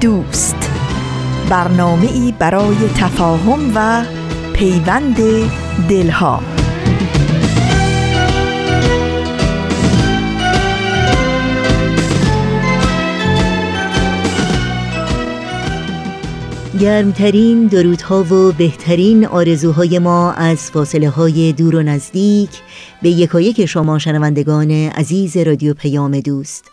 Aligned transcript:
دوست. 0.00 0.70
برنامه 1.50 2.12
ای 2.12 2.34
برای 2.38 2.76
تفاهم 2.96 3.72
و 3.74 4.04
پیوند 4.52 5.16
دلها. 5.88 6.42
گرمترین 16.80 17.66
درودها 17.66 18.22
و 18.22 18.52
بهترین 18.52 19.26
آرزوهای 19.26 19.98
ما 19.98 20.32
از 20.32 20.70
فاصله 20.70 21.08
های 21.08 21.52
دور 21.52 21.76
و 21.76 21.82
نزدیک 21.82 22.50
به 23.02 23.08
یکایک 23.10 23.66
شما 23.66 23.98
شنوندگان 23.98 24.70
عزیز 24.70 25.36
رادیو 25.36 25.74
پیام 25.74 26.20
دوست. 26.20 26.70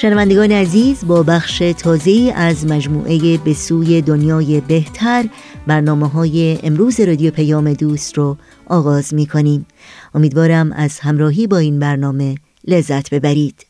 شنوندگان 0.00 0.52
عزیز 0.52 1.06
با 1.06 1.22
بخش 1.22 1.58
تازه 1.58 2.32
از 2.36 2.66
مجموعه 2.66 3.38
به 3.38 3.54
سوی 3.54 4.02
دنیای 4.02 4.60
بهتر 4.60 5.24
برنامه 5.66 6.08
های 6.08 6.58
امروز 6.62 7.00
رادیو 7.00 7.30
پیام 7.30 7.72
دوست 7.72 8.18
رو 8.18 8.36
آغاز 8.66 9.14
می 9.14 9.26
کنیم 9.26 9.66
امیدوارم 10.14 10.72
از 10.72 11.00
همراهی 11.00 11.46
با 11.46 11.58
این 11.58 11.78
برنامه 11.78 12.34
لذت 12.68 13.14
ببرید. 13.14 13.66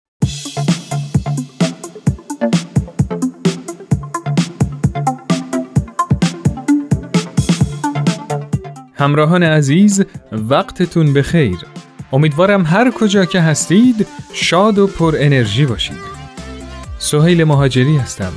همراهان 8.95 9.43
عزیز 9.43 10.05
وقتتون 10.33 11.13
بخیر. 11.13 11.59
امیدوارم 12.13 12.63
هر 12.67 12.91
کجا 12.91 13.25
که 13.25 13.41
هستید 13.41 14.07
شاد 14.33 14.79
و 14.79 14.87
پر 14.87 15.15
انرژی 15.19 15.67
باشید. 15.67 16.20
سهیل 17.03 17.45
مهاجری 17.45 17.97
هستم. 17.97 18.33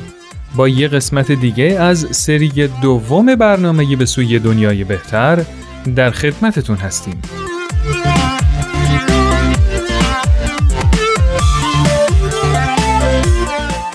با 0.55 0.67
یه 0.67 0.87
قسمت 0.87 1.31
دیگه 1.31 1.63
از 1.63 2.07
سری 2.11 2.67
دوم 2.81 3.35
برنامه 3.35 3.95
به 3.95 4.05
سوی 4.05 4.39
دنیای 4.39 4.83
بهتر 4.83 5.45
در 5.95 6.11
خدمتتون 6.11 6.77
هستیم. 6.77 7.21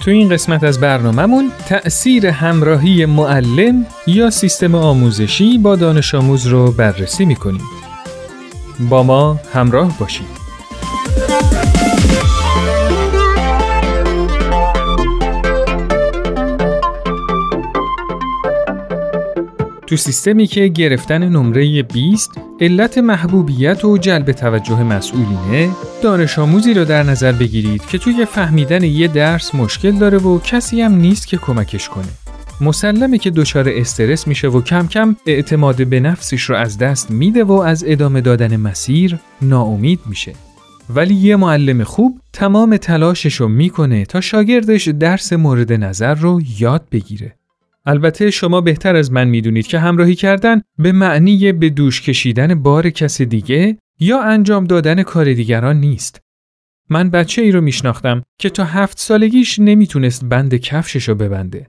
تو 0.01 0.11
این 0.11 0.29
قسمت 0.29 0.65
از 0.65 0.81
برنامهمون 0.81 1.53
تأثیر 1.67 2.27
همراهی 2.27 3.07
معلم 3.07 3.87
یا 4.07 4.31
سیستم 4.31 4.75
آموزشی 4.75 5.59
با 5.59 5.77
دانش 5.77 6.15
آموز 6.15 6.47
رو 6.47 6.73
بررسی 6.73 7.25
می‌کنیم. 7.25 7.65
با 8.81 9.03
ما 9.03 9.41
همراه 9.55 9.99
باشید. 9.99 10.48
تو 19.89 19.97
سیستمی 19.97 20.47
که 20.47 20.67
گرفتن 20.67 21.29
نمره 21.29 21.83
20 21.83 22.31
علت 22.61 22.99
محبوبیت 22.99 23.85
و 23.85 23.99
جلب 23.99 24.33
توجه 24.33 24.83
مسئولینه 24.83 25.71
دانش 26.03 26.39
آموزی 26.39 26.75
را 26.75 26.85
در 26.85 27.03
نظر 27.03 27.33
بگیرید 27.33 27.87
که 27.87 27.99
توی 27.99 28.25
فهمیدن 28.25 28.85
یه 28.85 29.09
درس 29.09 29.55
مشکل 29.55 29.91
داره 29.91 30.19
و 30.19 30.39
کسی 30.39 30.81
هم 30.81 30.95
نیست 30.95 31.27
که 31.27 31.37
کمکش 31.37 31.89
کنه 31.89 32.09
مسلمه 32.61 33.19
که 33.19 33.31
دچار 33.31 33.69
استرس 33.69 34.27
میشه 34.27 34.49
و 34.49 34.63
کم 34.63 34.87
کم 34.87 35.17
اعتماد 35.27 35.87
به 35.87 36.01
نفسش 36.01 36.43
رو 36.43 36.57
از 36.57 36.79
دست 36.79 37.11
میده 37.11 37.45
و 37.45 37.53
از 37.53 37.85
ادامه 37.87 38.21
دادن 38.21 38.57
مسیر 38.57 39.19
ناامید 39.43 40.01
میشه 40.07 40.33
ولی 40.95 41.15
یه 41.15 41.37
معلم 41.37 41.85
خوب 41.85 42.21
تمام 42.33 42.77
تلاشش 42.77 43.35
رو 43.35 43.49
می‌کنه 43.49 44.05
تا 44.05 44.21
شاگردش 44.21 44.89
درس 44.89 45.33
مورد 45.33 45.73
نظر 45.73 46.15
رو 46.15 46.41
یاد 46.59 46.83
بگیره. 46.93 47.39
البته 47.89 48.31
شما 48.31 48.61
بهتر 48.61 48.97
از 48.97 49.13
من 49.13 49.29
می‌دونید 49.29 49.67
که 49.67 49.79
همراهی 49.79 50.15
کردن 50.15 50.63
به 50.79 50.93
معنی 50.93 51.53
به 51.53 51.71
دوش 51.71 52.03
کشیدن 52.03 52.63
بار 52.63 52.91
کس 52.91 53.23
دیگه 53.23 53.79
یا 54.01 54.23
انجام 54.23 54.65
دادن 54.65 55.03
کار 55.03 55.33
دیگران 55.33 55.77
نیست. 55.77 56.21
من 56.91 57.11
بچه 57.11 57.43
ای 57.43 57.51
رو 57.51 57.61
میشناختم 57.61 58.23
که 58.39 58.51
تا 58.51 58.65
هفت 58.65 58.99
سالگیش 58.99 59.59
نمی‌تونست 59.59 60.25
بند 60.25 60.55
کفشش 60.55 61.09
رو 61.09 61.15
ببنده. 61.15 61.67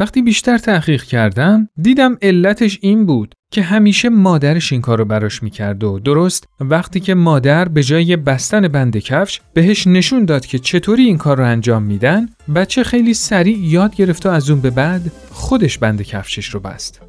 وقتی 0.00 0.22
بیشتر 0.22 0.58
تحقیق 0.58 1.02
کردم 1.02 1.68
دیدم 1.82 2.18
علتش 2.22 2.78
این 2.82 3.06
بود 3.06 3.34
که 3.50 3.62
همیشه 3.62 4.08
مادرش 4.08 4.72
این 4.72 4.80
کار 4.80 4.98
رو 4.98 5.04
براش 5.04 5.42
می‌کرد 5.42 5.84
و 5.84 5.98
درست 5.98 6.46
وقتی 6.60 7.00
که 7.00 7.14
مادر 7.14 7.68
به 7.68 7.82
جای 7.82 8.16
بستن 8.16 8.68
بند 8.68 8.96
کفش 8.96 9.40
بهش 9.52 9.86
نشون 9.86 10.24
داد 10.24 10.46
که 10.46 10.58
چطوری 10.58 11.04
این 11.04 11.18
کار 11.18 11.38
رو 11.38 11.44
انجام 11.44 11.82
میدن 11.82 12.28
بچه 12.54 12.84
خیلی 12.84 13.14
سریع 13.14 13.58
یاد 13.58 13.96
گرفت 13.96 14.26
و 14.26 14.28
از 14.28 14.50
اون 14.50 14.60
به 14.60 14.70
بعد 14.70 15.12
خودش 15.30 15.78
بند 15.78 16.02
کفشش 16.02 16.46
رو 16.46 16.60
بست. 16.60 17.00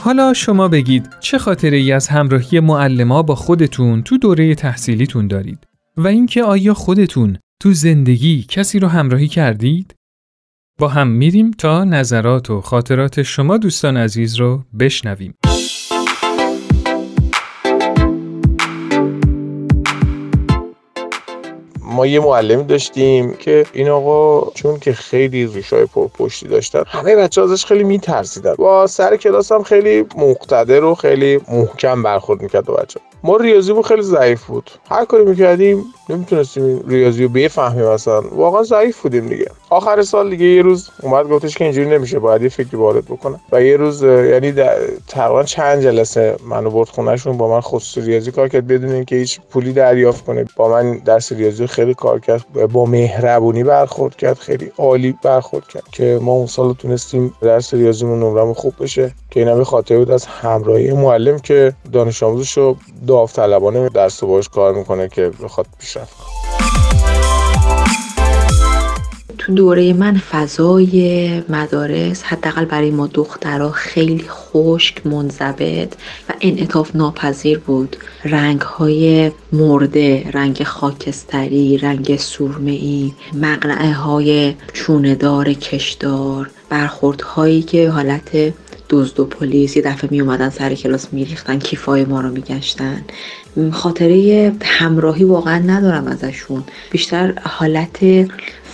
حالا 0.00 0.32
شما 0.34 0.68
بگید 0.68 1.08
چه 1.20 1.38
خاطره 1.38 1.76
ای 1.76 1.92
از 1.92 2.08
همراهی 2.08 2.60
معلما 2.60 3.22
با 3.22 3.34
خودتون 3.34 4.02
تو 4.02 4.18
دوره 4.18 4.54
تحصیلیتون 4.54 5.26
دارید 5.26 5.75
و 5.98 6.06
اینکه 6.06 6.42
آیا 6.42 6.74
خودتون 6.74 7.38
تو 7.62 7.72
زندگی 7.72 8.42
کسی 8.48 8.78
رو 8.78 8.88
همراهی 8.88 9.28
کردید؟ 9.28 9.94
با 10.78 10.88
هم 10.88 11.08
میریم 11.08 11.50
تا 11.50 11.84
نظرات 11.84 12.50
و 12.50 12.60
خاطرات 12.60 13.22
شما 13.22 13.56
دوستان 13.56 13.96
عزیز 13.96 14.36
رو 14.36 14.62
بشنویم. 14.78 15.34
ما 21.80 22.06
یه 22.06 22.20
معلمی 22.20 22.64
داشتیم 22.64 23.34
که 23.34 23.66
این 23.72 23.88
آقا 23.88 24.50
چون 24.50 24.78
که 24.78 24.92
خیلی 24.92 25.46
ریشای 25.46 25.86
پرپشتی 25.86 26.48
داشتن 26.48 26.82
همه 26.86 27.16
بچه 27.16 27.42
ازش 27.42 27.64
خیلی 27.64 27.84
میترسیدن 27.84 28.54
با 28.54 28.86
سر 28.86 29.16
کلاس 29.16 29.52
هم 29.52 29.62
خیلی 29.62 30.04
مقتدر 30.16 30.84
و 30.84 30.94
خیلی 30.94 31.40
محکم 31.48 32.02
برخورد 32.02 32.42
می‌کرد 32.42 32.64
با 32.64 32.74
بچه 32.74 33.00
ما 33.22 33.36
ریاضیمون 33.36 33.82
خیلی 33.82 34.02
ضعیف 34.02 34.44
بود. 34.44 34.70
هر 34.90 35.04
کاری 35.04 35.24
می‌کردیم 35.24 35.84
نمی‌تونستیم 36.08 36.84
ریاضی 36.88 37.22
رو 37.22 37.28
بفهمیم 37.28 37.84
اصلا. 37.86 38.20
واقعا 38.20 38.62
ضعیف 38.62 39.00
بودیم 39.00 39.26
دیگه. 39.26 39.50
آخر 39.70 40.02
سال 40.02 40.30
دیگه 40.30 40.46
یه 40.46 40.62
روز 40.62 40.90
اومد 41.02 41.28
گفتش 41.28 41.54
که 41.54 41.64
اینجوری 41.64 41.90
نمیشه 41.90 42.18
باید 42.18 42.42
یه 42.42 42.48
فکری 42.48 42.76
وارد 42.76 43.04
بکنه 43.04 43.40
و 43.52 43.62
یه 43.62 43.76
روز 43.76 44.02
یعنی 44.02 44.52
تقریبا 45.08 45.42
چند 45.42 45.82
جلسه 45.82 46.36
منو 46.44 46.70
برد 46.70 46.88
خونهشون 46.88 47.36
با 47.36 47.48
من 47.48 47.60
خصوصی 47.60 48.06
ریاضی 48.06 48.30
کار 48.32 48.48
کرد 48.48 48.66
بدون 48.66 48.90
اینکه 48.90 49.16
هیچ 49.16 49.40
پولی 49.50 49.72
دریافت 49.72 50.24
کنه. 50.24 50.44
با 50.56 50.68
من 50.68 50.98
درس 50.98 51.32
ریاضی 51.32 51.66
خیلی 51.66 51.94
کار 51.94 52.20
کرد 52.20 52.44
با 52.72 52.84
مهربونی 52.84 53.64
برخورد 53.64 54.16
کرد 54.16 54.38
خیلی 54.38 54.72
عالی 54.78 55.18
برخورد 55.22 55.68
کرد 55.68 55.88
که 55.92 56.18
ما 56.22 56.32
اون 56.32 56.46
سال 56.46 56.72
تونستیم 56.72 57.34
درس 57.40 57.74
ریاضیمون 57.74 58.18
نمرمون 58.18 58.54
خوب 58.54 58.74
بشه. 58.80 59.14
که 59.30 59.40
اینم 59.40 59.64
خاطره 59.64 59.98
بود 59.98 60.10
از 60.10 60.26
همراهی 60.26 60.92
معلم 60.92 61.38
که 61.38 61.72
دانش 61.92 62.22
آموزش 62.22 62.58
رو 62.58 62.76
داوطلبانه 63.06 63.88
درس 63.88 64.24
باش 64.24 64.48
کار 64.48 64.74
می‌کنه 64.74 65.08
که 65.08 65.30
بخواد 65.42 65.66
پیشرفت 65.78 66.16
تو 69.46 69.54
دوره 69.54 69.92
من 69.92 70.16
فضای 70.16 71.42
مدارس 71.48 72.22
حداقل 72.22 72.64
برای 72.64 72.90
ما 72.90 73.06
دخترها 73.06 73.70
خیلی 73.70 74.24
خشک 74.28 75.06
منضبط 75.06 75.94
و 76.28 76.32
انعطاف 76.40 76.96
ناپذیر 76.96 77.58
بود. 77.58 77.96
رنگ 78.24 78.60
های 78.60 79.32
مرده 79.52 80.30
رنگ 80.30 80.62
خاکستری 80.62 81.78
رنگ 81.78 82.16
سرمه 82.16 83.10
مقنعه 83.34 83.92
های 83.92 84.54
چوندار 84.72 85.52
کشدار 85.52 86.50
برخورد 86.68 87.20
هایی 87.20 87.62
که 87.62 87.90
حالت 87.90 88.54
دزد 88.90 89.20
و 89.20 89.24
پلیس 89.24 89.76
یه 89.76 89.82
دفعه 89.82 90.10
می 90.10 90.20
اومدن 90.20 90.50
سر 90.50 90.74
کلاس 90.74 91.12
میریختن 91.12 91.58
کیفای 91.58 92.04
ما 92.04 92.20
رو 92.20 92.30
میگشتن. 92.30 93.04
خاطره 93.72 94.52
همراهی 94.62 95.24
واقعا 95.24 95.58
ندارم 95.58 96.06
ازشون. 96.06 96.64
بیشتر 96.90 97.34
حالت 97.42 97.98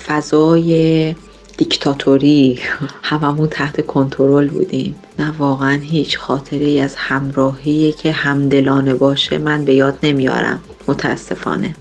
فضای 0.07 1.15
دیکتاتوری. 1.57 2.59
هممون 3.03 3.49
تحت 3.49 3.87
کنترل 3.87 4.49
بودیم. 4.49 4.95
نه 5.19 5.35
واقعا 5.39 5.81
هیچ 5.83 6.19
خاطره 6.19 6.67
ای 6.67 6.81
از 6.81 6.95
همراهی 6.97 7.93
که 7.93 8.13
همدلانه 8.13 8.95
باشه 8.95 9.39
من 9.39 9.65
به 9.65 9.75
یاد 9.75 9.99
نمیارم. 10.03 10.61
متاسفانه. 10.89 11.75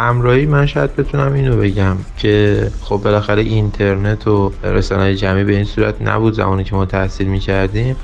همراهی 0.00 0.46
من 0.46 0.66
شاید 0.66 0.96
بتونم 0.96 1.32
اینو 1.32 1.56
بگم 1.56 1.96
که 2.16 2.66
خب 2.80 2.96
بالاخره 2.96 3.42
اینترنت 3.42 4.26
و 4.26 4.52
رسانه 4.62 5.14
جمعی 5.14 5.44
به 5.44 5.56
این 5.56 5.64
صورت 5.64 6.02
نبود 6.02 6.34
زمانی 6.34 6.64
که 6.64 6.74
ما 6.74 6.86
تحصیل 6.86 7.26
می‌کردیم 7.26 7.96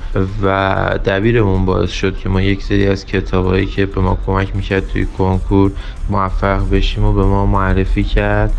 و 0.43 0.99
دبیرمون 1.05 1.65
باعث 1.65 1.91
شد 1.91 2.17
که 2.17 2.29
ما 2.29 2.41
یک 2.41 2.63
سری 2.63 2.87
از 2.87 3.05
کتابهایی 3.05 3.65
که 3.65 3.85
به 3.85 4.01
ما 4.01 4.17
کمک 4.25 4.55
می‌کرد 4.55 4.87
توی 4.87 5.05
کنکور 5.17 5.71
موفق 6.09 6.69
بشیم 6.69 7.03
و 7.03 7.13
به 7.13 7.25
ما 7.25 7.45
معرفی 7.45 8.03
کرد 8.03 8.53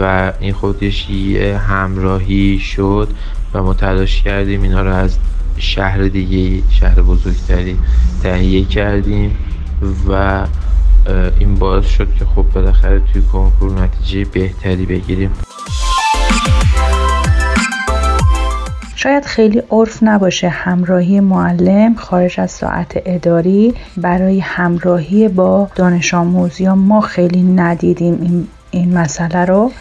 و 0.00 0.32
این 0.40 0.52
خودش 0.52 1.10
یه 1.10 1.58
همراهی 1.58 2.58
شد 2.58 3.08
و 3.54 3.62
ما 3.62 3.74
تلاش 3.74 4.22
کردیم 4.22 4.62
اینا 4.62 4.82
رو 4.82 4.94
از 4.94 5.18
شهر 5.56 6.02
دیگه 6.02 6.62
شهر 6.70 7.02
بزرگتری 7.02 7.76
تهیه 8.22 8.64
کردیم 8.64 9.36
و 10.08 10.46
این 11.38 11.54
باعث 11.54 11.86
شد 11.86 12.14
که 12.18 12.24
خب 12.24 12.42
بالاخره 12.54 13.00
توی 13.12 13.22
کنکور 13.22 13.80
نتیجه 13.80 14.30
بهتری 14.30 14.86
بگیریم. 14.86 15.30
شاید 18.96 19.24
خیلی 19.24 19.62
عرف 19.70 20.02
نباشه 20.02 20.48
همراهی 20.48 21.20
معلم 21.20 21.94
خارج 21.94 22.40
از 22.40 22.50
ساعت 22.50 23.02
اداری. 23.06 23.74
برای 23.96 24.40
همراهی 24.40 25.28
با 25.28 25.68
دانش 25.74 26.14
آموز 26.14 26.62
ما 26.62 27.00
خیلی 27.00 27.42
ندیدیم 27.42 28.18
این 28.22 28.48
این 28.74 28.98
مسئله 28.98 29.44
رو 29.44 29.72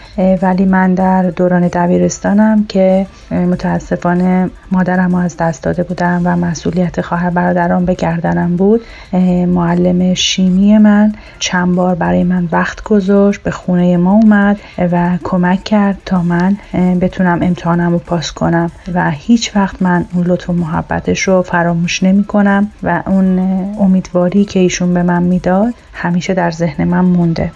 ولی 0.41 0.65
من 0.65 0.93
در 0.93 1.23
دوران 1.23 1.67
دبیرستانم 1.67 2.65
که 2.69 3.07
متاسفانه 3.31 4.49
مادرم 4.71 5.15
از 5.15 5.37
دست 5.37 5.63
داده 5.63 5.83
بودم 5.83 6.21
و 6.25 6.35
مسئولیت 6.35 7.01
خواهر 7.01 7.29
برادران 7.29 7.85
به 7.85 7.93
گردنم 7.93 8.55
بود. 8.55 8.81
معلم 9.47 10.13
شیمی 10.13 10.77
من 10.77 11.13
چند 11.39 11.75
بار 11.75 11.95
برای 11.95 12.23
من 12.23 12.47
وقت 12.51 12.83
گذاشت 12.83 13.43
به 13.43 13.51
خونه 13.51 13.97
ما 13.97 14.11
اومد 14.11 14.59
و 14.77 15.17
کمک 15.23 15.63
کرد 15.63 15.97
تا 16.05 16.23
من 16.23 16.57
بتونم 17.01 17.39
امتحانم 17.41 17.91
رو 17.91 17.99
پاس 17.99 18.31
کنم 18.31 18.71
و 18.93 19.11
هیچ 19.11 19.55
وقت 19.55 19.81
من 19.81 20.05
اون 20.13 20.23
لطف 20.27 20.49
و 20.49 20.53
محبتش 20.53 21.21
رو 21.21 21.41
فراموش 21.41 22.03
نمی 22.03 22.23
کنم 22.23 22.71
و 22.83 23.03
اون 23.07 23.39
امیدواری 23.79 24.45
که 24.45 24.59
ایشون 24.59 24.93
به 24.93 25.03
من 25.03 25.23
می‌داد 25.23 25.73
همیشه 25.93 26.33
در 26.33 26.51
ذهن 26.51 26.83
من 26.83 27.05
مونده. 27.05 27.51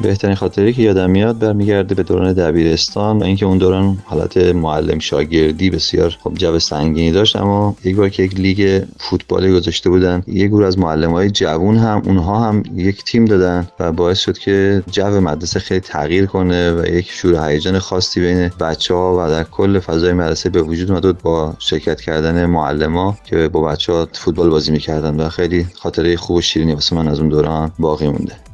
بهترین 0.00 0.34
خاطری 0.34 0.72
که 0.72 0.82
یادم 0.82 1.10
میاد 1.10 1.38
برمیگرده 1.38 1.94
به 1.94 2.02
دوران 2.02 2.32
دبیرستان 2.32 3.18
و 3.18 3.24
اینکه 3.24 3.46
اون 3.46 3.58
دوران 3.58 3.98
حالت 4.04 4.36
معلم 4.36 4.98
شاگردی 4.98 5.70
بسیار 5.70 6.16
خب 6.24 6.34
جو 6.34 6.58
سنگینی 6.58 7.12
داشت 7.12 7.36
اما 7.36 7.76
یک 7.84 7.96
بار 7.96 8.08
که 8.08 8.22
یک 8.22 8.34
لیگ 8.34 8.82
فوتبالی 8.98 9.52
گذاشته 9.52 9.90
بودن 9.90 10.22
یک 10.26 10.48
گروه 10.48 10.66
از 10.66 10.78
معلم 10.78 11.12
های 11.12 11.30
جوون 11.30 11.76
هم 11.76 12.02
اونها 12.04 12.48
هم 12.48 12.62
یک 12.76 13.04
تیم 13.04 13.24
دادن 13.24 13.68
و 13.80 13.92
باعث 13.92 14.18
شد 14.18 14.38
که 14.38 14.82
جو 14.90 15.20
مدرسه 15.20 15.60
خیلی 15.60 15.80
تغییر 15.80 16.26
کنه 16.26 16.72
و 16.72 16.86
یک 16.86 17.10
شور 17.10 17.50
هیجان 17.50 17.78
خاصی 17.78 18.20
بین 18.20 18.48
بچه 18.48 18.94
ها 18.94 19.16
و 19.18 19.30
در 19.30 19.44
کل 19.44 19.78
فضای 19.78 20.12
مدرسه 20.12 20.50
به 20.50 20.62
وجود 20.62 20.90
اومد 20.90 21.22
با 21.22 21.54
شرکت 21.58 22.00
کردن 22.00 22.46
معلم 22.46 23.16
که 23.24 23.48
با 23.48 23.60
بچه 23.60 23.92
ها 23.92 24.08
فوتبال 24.12 24.50
بازی 24.50 24.72
می‌کردن 24.72 25.20
و 25.20 25.28
خیلی 25.28 25.66
خاطره 25.74 26.16
خوب 26.16 26.36
و 26.36 26.40
شیرینی 26.40 26.74
واسه 26.74 26.96
من 26.96 27.08
از 27.08 27.20
اون 27.20 27.28
دوران 27.28 27.72
باقی 27.78 28.06
مونده. 28.06 28.45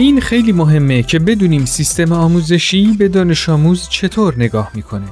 این 0.00 0.20
خیلی 0.20 0.52
مهمه 0.52 1.02
که 1.02 1.18
بدونیم 1.18 1.64
سیستم 1.64 2.12
آموزشی 2.12 2.96
به 2.98 3.08
دانش 3.08 3.48
آموز 3.48 3.88
چطور 3.88 4.34
نگاه 4.36 4.70
می‌کنه. 4.74 5.06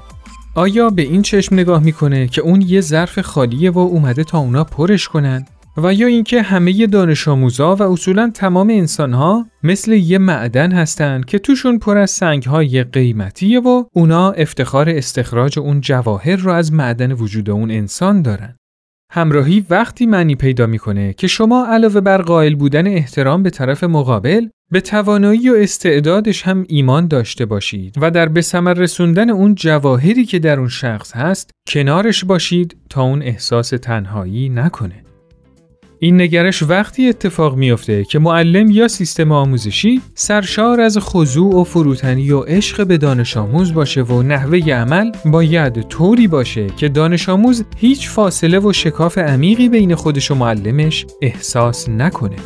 آیا 0.55 0.91
به 0.91 1.03
این 1.03 1.23
چشم 1.23 1.55
نگاه 1.55 1.83
می‌کنه 1.83 2.29
که 2.29 2.41
اون 2.41 2.61
یه 2.61 2.81
ظرف 2.81 3.19
خالیه 3.19 3.71
و 3.71 3.79
اومده 3.79 4.25
تا 4.25 4.39
اونا 4.39 4.65
پرش 4.65 5.09
کنن؟ 5.09 5.45
و 5.77 5.95
یا 5.95 6.07
اینکه 6.07 6.43
همه 6.43 6.87
دانش 6.87 7.29
آموزا 7.29 7.77
و 7.77 7.83
اصولا 7.83 8.31
تمام 8.35 8.71
انسانها 8.71 9.47
مثل 9.63 9.93
یه 9.93 10.19
معدن 10.19 10.73
هستن 10.73 11.21
که 11.27 11.39
توشون 11.39 11.79
پر 11.79 11.99
از 11.99 12.11
سنگهای 12.11 12.85
قیمتیه 12.85 13.61
و 13.61 13.85
اونا 13.93 14.31
افتخار 14.31 14.89
استخراج 14.89 15.59
اون 15.59 15.81
جواهر 15.81 16.37
رو 16.37 16.53
از 16.53 16.73
معدن 16.73 17.13
وجود 17.13 17.51
اون 17.51 17.71
انسان 17.71 18.23
دارن. 18.23 18.57
همراهی 19.13 19.65
وقتی 19.71 20.07
معنی 20.07 20.35
پیدا 20.35 20.67
می‌کنه 20.67 21.13
که 21.13 21.27
شما 21.27 21.67
علاوه 21.67 22.01
بر 22.01 22.23
قائل 22.23 22.55
بودن 22.55 22.87
احترام 22.87 23.43
به 23.43 23.51
طرف 23.51 23.85
مقابل 23.85 24.49
به 24.71 24.81
توانایی 24.81 25.51
و 25.51 25.55
استعدادش 25.55 26.43
هم 26.43 26.65
ایمان 26.69 27.09
داشته 27.09 27.47
باشید 27.47 27.95
و 28.01 28.11
در 28.11 28.29
به 28.29 28.41
ثمر 28.41 28.75
رسوندن 28.75 29.31
اون 29.31 29.55
جواهری 29.55 30.25
که 30.25 30.39
در 30.39 30.59
اون 30.59 30.69
شخص 30.69 31.13
هست 31.13 31.51
کنارش 31.69 32.25
باشید 32.25 32.77
تا 32.91 33.03
اون 33.03 33.23
احساس 33.23 33.69
تنهایی 33.69 34.49
نکنه. 34.49 35.05
این 35.99 36.21
نگرش 36.21 36.63
وقتی 36.63 37.09
اتفاق 37.09 37.57
میافته 37.57 38.05
که 38.05 38.19
معلم 38.19 38.71
یا 38.71 38.89
سیستم 38.89 39.33
آموزشی 39.33 40.01
سرشار 40.15 40.81
از 40.81 40.99
خضوع 40.99 41.61
و 41.61 41.65
فروتنی 41.65 42.31
و 42.31 42.41
عشق 42.41 42.87
به 42.87 42.99
دانش 42.99 43.37
آموز 43.37 43.75
باشه 43.75 44.03
و 44.03 44.23
نحوه 44.23 44.59
عمل 44.59 45.13
باید 45.25 45.83
طوری 45.83 46.29
باشه 46.29 46.67
که 46.67 46.89
دانش 46.89 47.29
آموز 47.29 47.65
هیچ 47.77 48.09
فاصله 48.09 48.59
و 48.59 48.73
شکاف 48.73 49.19
عمیقی 49.19 49.69
بین 49.69 49.95
خودش 49.95 50.31
و 50.31 50.35
معلمش 50.35 51.07
احساس 51.23 51.89
نکنه. 51.89 52.37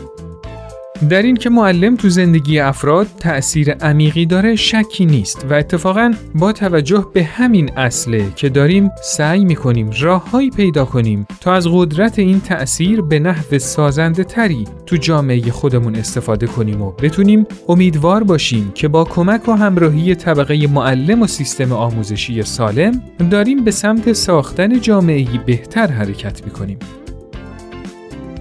در 1.08 1.22
این 1.22 1.36
که 1.36 1.50
معلم 1.50 1.96
تو 1.96 2.08
زندگی 2.08 2.58
افراد 2.58 3.06
تأثیر 3.18 3.72
عمیقی 3.72 4.26
داره 4.26 4.56
شکی 4.56 5.06
نیست 5.06 5.46
و 5.50 5.54
اتفاقا 5.54 6.14
با 6.34 6.52
توجه 6.52 7.06
به 7.14 7.24
همین 7.24 7.70
اصله 7.76 8.32
که 8.36 8.48
داریم 8.48 8.90
سعی 9.02 9.44
می‌کنیم 9.44 9.90
راههایی 10.00 10.50
پیدا 10.50 10.84
کنیم 10.84 11.26
تا 11.40 11.52
از 11.54 11.68
قدرت 11.72 12.18
این 12.18 12.40
تأثیر 12.40 13.00
به 13.00 13.18
نحو 13.18 13.58
سازنده 13.58 14.24
تری 14.24 14.64
تو 14.86 14.96
جامعه 14.96 15.50
خودمون 15.50 15.94
استفاده 15.94 16.46
کنیم 16.46 16.82
و 16.82 16.90
بتونیم 16.90 17.46
امیدوار 17.68 18.24
باشیم 18.24 18.72
که 18.74 18.88
با 18.88 19.04
کمک 19.04 19.48
و 19.48 19.52
همراهی 19.52 20.14
طبقه 20.14 20.66
معلم 20.66 21.22
و 21.22 21.26
سیستم 21.26 21.72
آموزشی 21.72 22.42
سالم 22.42 23.02
داریم 23.30 23.64
به 23.64 23.70
سمت 23.70 24.12
ساختن 24.12 24.80
جامعه 24.80 25.26
بهتر 25.46 25.86
حرکت 25.86 26.44
می‌کنیم. 26.44 26.78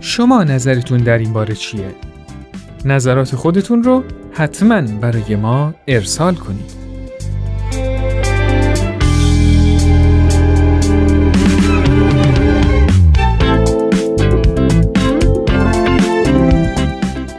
شما 0.01 0.43
نظرتون 0.43 0.97
در 0.97 1.17
این 1.17 1.33
باره 1.33 1.55
چیه؟ 1.55 2.10
نظرات 2.85 3.35
خودتون 3.35 3.83
رو 3.83 4.03
حتما 4.31 4.81
برای 4.81 5.35
ما 5.35 5.73
ارسال 5.87 6.35
کنید. 6.35 6.81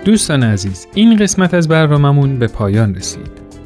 دوستان 0.05 0.43
عزیز 0.43 0.87
این 0.95 1.17
قسمت 1.17 1.55
از 1.55 1.69
برنامهمون 1.69 2.39
به 2.39 2.47
پایان 2.47 2.95
رسید. 2.95 3.42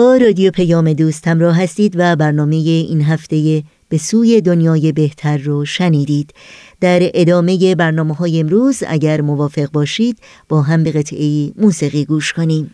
با 0.00 0.16
رادیو 0.16 0.50
پیام 0.50 0.92
دوست 0.92 1.28
همراه 1.28 1.62
هستید 1.62 1.94
و 1.96 2.16
برنامه 2.16 2.56
این 2.56 3.02
هفته 3.02 3.62
به 3.88 3.98
سوی 3.98 4.40
دنیای 4.40 4.92
بهتر 4.92 5.36
رو 5.36 5.64
شنیدید. 5.64 6.34
در 6.80 7.10
ادامه 7.14 7.74
برنامه 7.74 8.14
های 8.14 8.40
امروز 8.40 8.82
اگر 8.86 9.20
موافق 9.20 9.70
باشید 9.70 10.18
با 10.48 10.62
هم 10.62 10.84
به 10.84 10.90
قطعه 10.92 11.52
موسیقی 11.56 12.04
گوش 12.04 12.32
کنیم. 12.32 12.70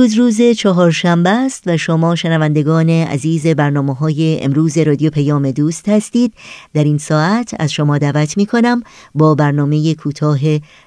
روز 0.00 0.18
روز 0.18 0.40
چهارشنبه 0.42 1.30
است 1.30 1.62
و 1.66 1.76
شما 1.76 2.14
شنوندگان 2.14 2.90
عزیز 2.90 3.46
برنامه 3.46 3.94
های 3.94 4.38
امروز 4.42 4.78
رادیو 4.78 5.10
پیام 5.10 5.50
دوست 5.50 5.88
هستید. 5.88 6.34
در 6.74 6.84
این 6.84 6.98
ساعت 6.98 7.54
از 7.58 7.72
شما 7.72 7.98
دعوت 7.98 8.36
می 8.36 8.46
کنم 8.46 8.82
با 9.14 9.34
برنامه 9.34 9.94
کوتاه 9.94 10.38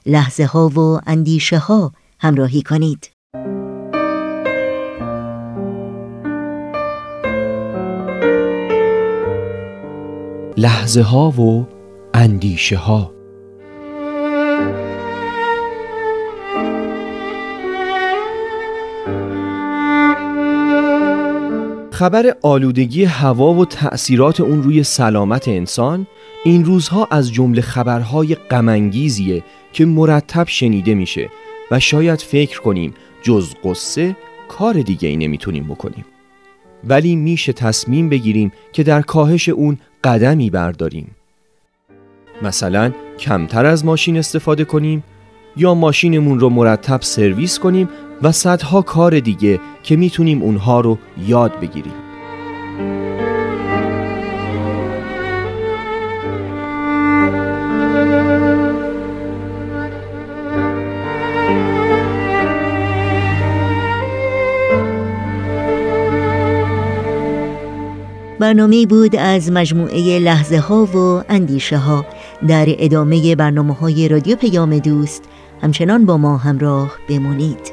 لحظه 0.06 0.46
ها 0.46 0.70
و 0.70 1.00
اندیشه 1.08 1.58
ها 1.58 1.92
همراهی 2.20 2.62
کنید. 2.62 3.10
لحظه 10.58 11.02
ها 11.02 11.30
و 11.30 11.68
اندیشه 12.14 12.78
ها 12.78 13.12
خبر 21.94 22.36
آلودگی 22.42 23.04
هوا 23.04 23.54
و 23.54 23.66
تأثیرات 23.66 24.42
اون 24.42 24.64
روی 24.64 24.84
سلامت 24.84 25.48
انسان 25.48 26.08
این 26.44 26.66
روزها 26.66 27.08
از 27.12 27.32
جمله 27.32 27.62
خبرهای 27.62 28.36
غمانگیزیه 28.36 29.44
که 29.74 29.86
مرتب 29.86 30.48
شنیده 30.48 30.94
میشه 30.94 31.30
و 31.72 31.80
شاید 31.80 32.20
فکر 32.20 32.62
کنیم 32.62 32.94
جز 33.22 33.54
قصه 33.64 34.16
کار 34.48 34.74
دیگه 34.74 35.10
ای 35.10 35.18
نمی‌تونیم 35.18 35.64
بکنیم. 35.64 36.06
ولی 36.84 37.16
میشه 37.16 37.54
تصمیم 37.54 38.10
بگیریم 38.10 38.52
که 38.72 38.84
در 38.84 39.02
کاهش 39.02 39.50
اون 39.50 39.78
قدمی 40.04 40.50
برداریم. 40.50 41.16
مثلا 42.42 42.92
کمتر 43.20 43.66
از 43.66 43.86
ماشین 43.86 44.18
استفاده 44.18 44.66
کنیم 44.66 45.04
یا 45.56 45.74
ماشینمون 45.74 46.40
رو 46.40 46.50
مرتب 46.50 47.02
سرویس 47.02 47.60
کنیم 47.60 47.90
و 48.22 48.32
صدها 48.32 48.82
کار 48.82 49.20
دیگه 49.20 49.60
که 49.84 49.96
می‌تونیم 49.96 50.42
اونها 50.42 50.82
رو 50.82 50.98
یاد 51.28 51.60
بگیریم. 51.60 51.94
برنامه 68.40 68.86
بود 68.86 69.16
از 69.16 69.52
مجموعه 69.52 70.20
لحظه 70.20 70.58
ها 70.58 70.86
و 70.86 71.24
اندیشه 71.30 71.78
ها 71.78 72.06
در 72.48 72.66
ادامه 72.68 73.36
برنامه 73.36 73.74
های 73.74 74.08
رادیو 74.08 74.36
پیام 74.36 74.78
دوست 74.80 75.24
همچنان 75.64 76.06
با 76.06 76.18
ما 76.18 76.38
همراه 76.38 76.98
بمانید 77.10 77.72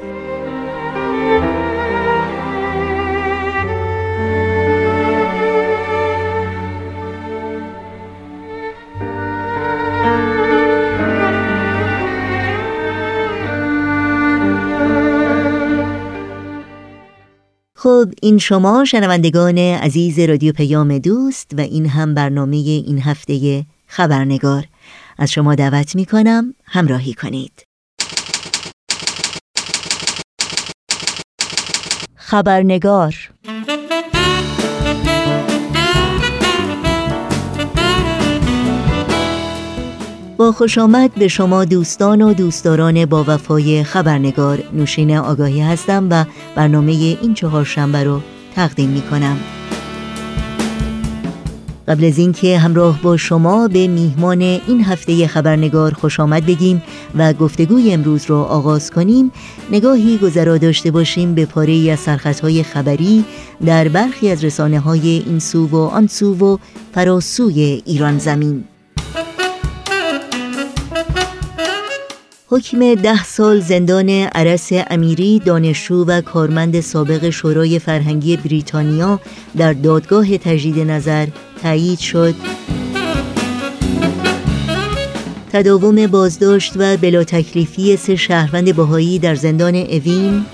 خب 17.75 18.05
این 18.21 18.37
شما 18.37 18.85
شنوندگان 18.85 19.57
عزیز 19.57 20.19
رادیو 20.19 20.53
پیام 20.53 20.97
دوست 20.97 21.51
و 21.57 21.61
این 21.61 21.85
هم 21.85 22.13
برنامه 22.13 22.57
این 22.57 22.99
هفته 22.99 23.65
خبرنگار. 23.87 24.65
از 25.17 25.31
شما 25.31 25.55
دعوت 25.55 25.95
می 25.95 26.05
کنم 26.05 26.53
همراهی 26.65 27.13
کنید. 27.13 27.70
خبرنگار. 32.31 33.15
با 40.37 40.51
خوش 40.51 40.77
آمد 40.77 41.11
به 41.13 41.27
شما 41.27 41.65
دوستان 41.65 42.21
و 42.21 42.33
دوستداران 42.33 43.05
با 43.05 43.25
وفای 43.27 43.83
خبرنگار 43.83 44.63
نوشین 44.73 45.17
آگاهی 45.17 45.61
هستم 45.61 46.07
و 46.11 46.25
برنامه 46.55 46.91
این 46.91 47.33
چهار 47.33 47.65
شنبه 47.65 48.03
رو 48.03 48.21
تقدیم 48.55 48.89
می 48.89 49.01
کنم 49.01 49.37
قبل 51.87 52.05
از 52.05 52.17
اینکه 52.17 52.57
همراه 52.57 53.01
با 53.01 53.17
شما 53.17 53.67
به 53.67 53.87
میهمان 53.87 54.41
این 54.41 54.83
هفته 54.83 55.27
خبرنگار 55.27 55.93
خوش 55.93 56.19
آمد 56.19 56.45
بگیم 56.45 56.81
و 57.15 57.33
گفتگوی 57.33 57.93
امروز 57.93 58.25
رو 58.25 58.35
آغاز 58.35 58.91
کنیم 58.91 59.31
نگاهی 59.71 60.17
گذرا 60.17 60.57
داشته 60.57 60.91
باشیم 60.91 61.35
به 61.35 61.45
پاره 61.45 61.91
از 61.91 61.99
سرخطهای 61.99 62.63
خبری 62.63 63.25
در 63.65 63.87
برخی 63.87 64.29
از 64.29 64.43
رسانه 64.43 64.79
های 64.79 65.23
این 65.25 65.39
سو 65.39 65.67
و 65.67 65.75
آن 65.75 66.07
سو 66.07 66.33
و 66.35 66.57
فراسوی 66.93 67.81
ایران 67.85 68.17
زمین. 68.17 68.63
حکم 72.53 72.95
ده 72.95 73.23
سال 73.23 73.59
زندان 73.59 74.09
عرس 74.09 74.69
امیری 74.89 75.39
دانشجو 75.39 76.05
و 76.05 76.21
کارمند 76.21 76.79
سابق 76.81 77.29
شورای 77.29 77.79
فرهنگی 77.79 78.37
بریتانیا 78.37 79.19
در 79.57 79.73
دادگاه 79.73 80.37
تجدید 80.37 80.79
نظر 80.79 81.27
تایید 81.63 81.99
شد. 81.99 82.35
تداوم 85.51 86.07
بازداشت 86.07 86.73
و 86.75 86.97
بلا 86.97 87.23
تکلیفی 87.23 87.97
سه 87.97 88.15
شهروند 88.15 88.75
بهایی 88.75 89.19
در 89.19 89.35
زندان 89.35 89.75
اوین. 89.75 90.45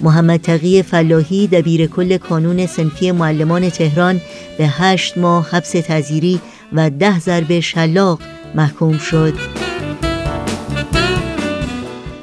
محمد 0.00 0.40
تقی 0.40 0.82
فلاحی 0.82 1.46
دبیر 1.46 1.86
کل 1.86 2.16
کانون 2.16 2.66
سنفی 2.66 3.12
معلمان 3.12 3.70
تهران 3.70 4.20
به 4.58 4.66
هشت 4.66 5.18
ماه 5.18 5.48
حبس 5.50 5.70
تذیری 5.70 6.40
و 6.72 6.90
ده 6.90 7.20
ضرب 7.20 7.60
شلاق 7.60 8.20
محکوم 8.54 8.98
شد. 8.98 9.67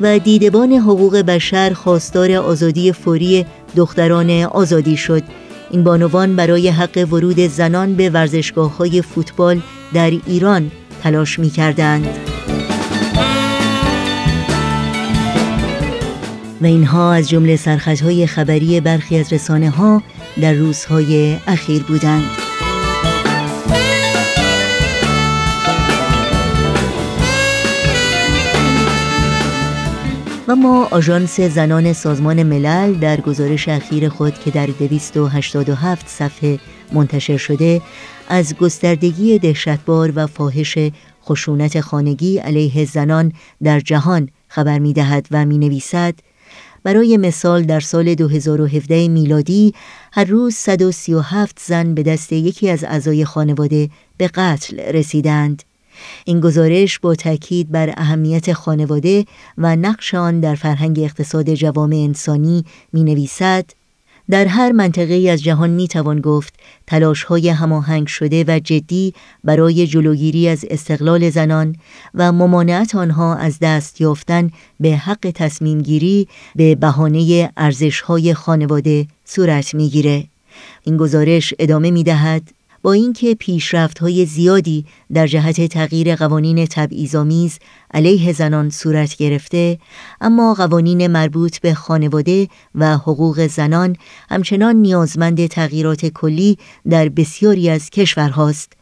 و 0.01 0.19
دیدبان 0.19 0.71
حقوق 0.71 1.17
بشر 1.17 1.73
خواستار 1.73 2.31
آزادی 2.31 2.91
فوری 2.91 3.45
دختران 3.75 4.29
آزادی 4.43 4.97
شد 4.97 5.23
این 5.71 5.83
بانوان 5.83 6.35
برای 6.35 6.69
حق 6.69 7.07
ورود 7.11 7.39
زنان 7.39 7.93
به 7.95 8.09
ورزشگاه 8.09 8.77
های 8.77 9.01
فوتبال 9.01 9.61
در 9.93 10.11
ایران 10.27 10.71
تلاش 11.03 11.39
می 11.39 11.49
کردند. 11.49 12.07
و 16.61 16.65
اینها 16.65 17.13
از 17.13 17.29
جمله 17.29 17.55
سرخطهای 17.55 18.27
خبری 18.27 18.81
برخی 18.81 19.17
از 19.17 19.33
رسانه 19.33 19.69
ها 19.69 20.03
در 20.41 20.53
روزهای 20.53 21.37
اخیر 21.47 21.83
بودند. 21.83 22.44
و 30.47 30.55
ما 30.55 30.87
آژانس 30.91 31.39
زنان 31.39 31.93
سازمان 31.93 32.43
ملل 32.43 32.93
در 32.93 33.21
گزارش 33.21 33.69
اخیر 33.69 34.09
خود 34.09 34.39
که 34.39 34.51
در 34.51 34.65
287 34.65 36.07
صفحه 36.07 36.59
منتشر 36.93 37.37
شده 37.37 37.81
از 38.29 38.55
گستردگی 38.55 39.39
دهشتبار 39.39 40.13
و 40.15 40.27
فاحش 40.27 40.77
خشونت 41.25 41.81
خانگی 41.81 42.37
علیه 42.37 42.85
زنان 42.85 43.31
در 43.63 43.79
جهان 43.79 44.29
خبر 44.47 44.79
می 44.79 44.93
دهد 44.93 45.27
و 45.31 45.45
می 45.45 45.57
نویسد 45.57 46.13
برای 46.83 47.17
مثال 47.17 47.63
در 47.63 47.79
سال 47.79 48.15
2017 48.15 49.07
میلادی 49.07 49.73
هر 50.13 50.23
روز 50.23 50.55
137 50.55 51.59
زن 51.65 51.93
به 51.93 52.03
دست 52.03 52.33
یکی 52.33 52.69
از 52.69 52.83
اعضای 52.83 53.25
خانواده 53.25 53.89
به 54.17 54.27
قتل 54.27 54.79
رسیدند. 54.79 55.63
این 56.25 56.39
گزارش 56.39 56.99
با 56.99 57.15
تاکید 57.15 57.71
بر 57.71 57.93
اهمیت 57.97 58.53
خانواده 58.53 59.25
و 59.57 59.75
نقش 59.75 60.13
آن 60.13 60.39
در 60.39 60.55
فرهنگ 60.55 60.99
اقتصاد 60.99 61.53
جوامع 61.53 61.95
انسانی 61.95 62.65
می 62.93 63.03
نویسد 63.03 63.65
در 64.29 64.45
هر 64.45 64.71
منطقه 64.71 65.29
از 65.29 65.43
جهان 65.43 65.69
می 65.69 65.87
توان 65.87 66.21
گفت 66.21 66.53
تلاش 66.87 67.23
های 67.23 67.49
هماهنگ 67.49 68.07
شده 68.07 68.43
و 68.47 68.59
جدی 68.59 69.13
برای 69.43 69.87
جلوگیری 69.87 70.47
از 70.47 70.65
استقلال 70.69 71.29
زنان 71.29 71.75
و 72.13 72.31
ممانعت 72.31 72.95
آنها 72.95 73.35
از 73.35 73.59
دست 73.59 74.01
یافتن 74.01 74.51
به 74.79 74.95
حق 74.95 75.31
تصمیم 75.35 75.81
گیری 75.81 76.27
به 76.55 76.75
بهانه 76.75 77.51
ارزش 77.57 78.01
های 78.01 78.33
خانواده 78.33 79.07
صورت 79.25 79.75
می‌گیره. 79.75 80.23
این 80.83 80.97
گزارش 80.97 81.53
ادامه 81.59 81.91
می 81.91 82.03
دهد 82.03 82.51
با 82.85 82.93
اینکه 82.93 83.37
های 84.01 84.25
زیادی 84.25 84.85
در 85.13 85.27
جهت 85.27 85.65
تغییر 85.65 86.15
قوانین 86.15 86.65
تبعیض‌آمیز 86.65 87.59
علیه 87.93 88.33
زنان 88.33 88.69
صورت 88.69 89.15
گرفته 89.15 89.79
اما 90.21 90.53
قوانین 90.53 91.07
مربوط 91.07 91.57
به 91.59 91.73
خانواده 91.73 92.47
و 92.75 92.97
حقوق 92.97 93.47
زنان 93.47 93.95
همچنان 94.29 94.75
نیازمند 94.75 95.47
تغییرات 95.47 96.05
کلی 96.05 96.57
در 96.89 97.09
بسیاری 97.09 97.69
از 97.69 97.89
کشورهاست. 97.89 98.73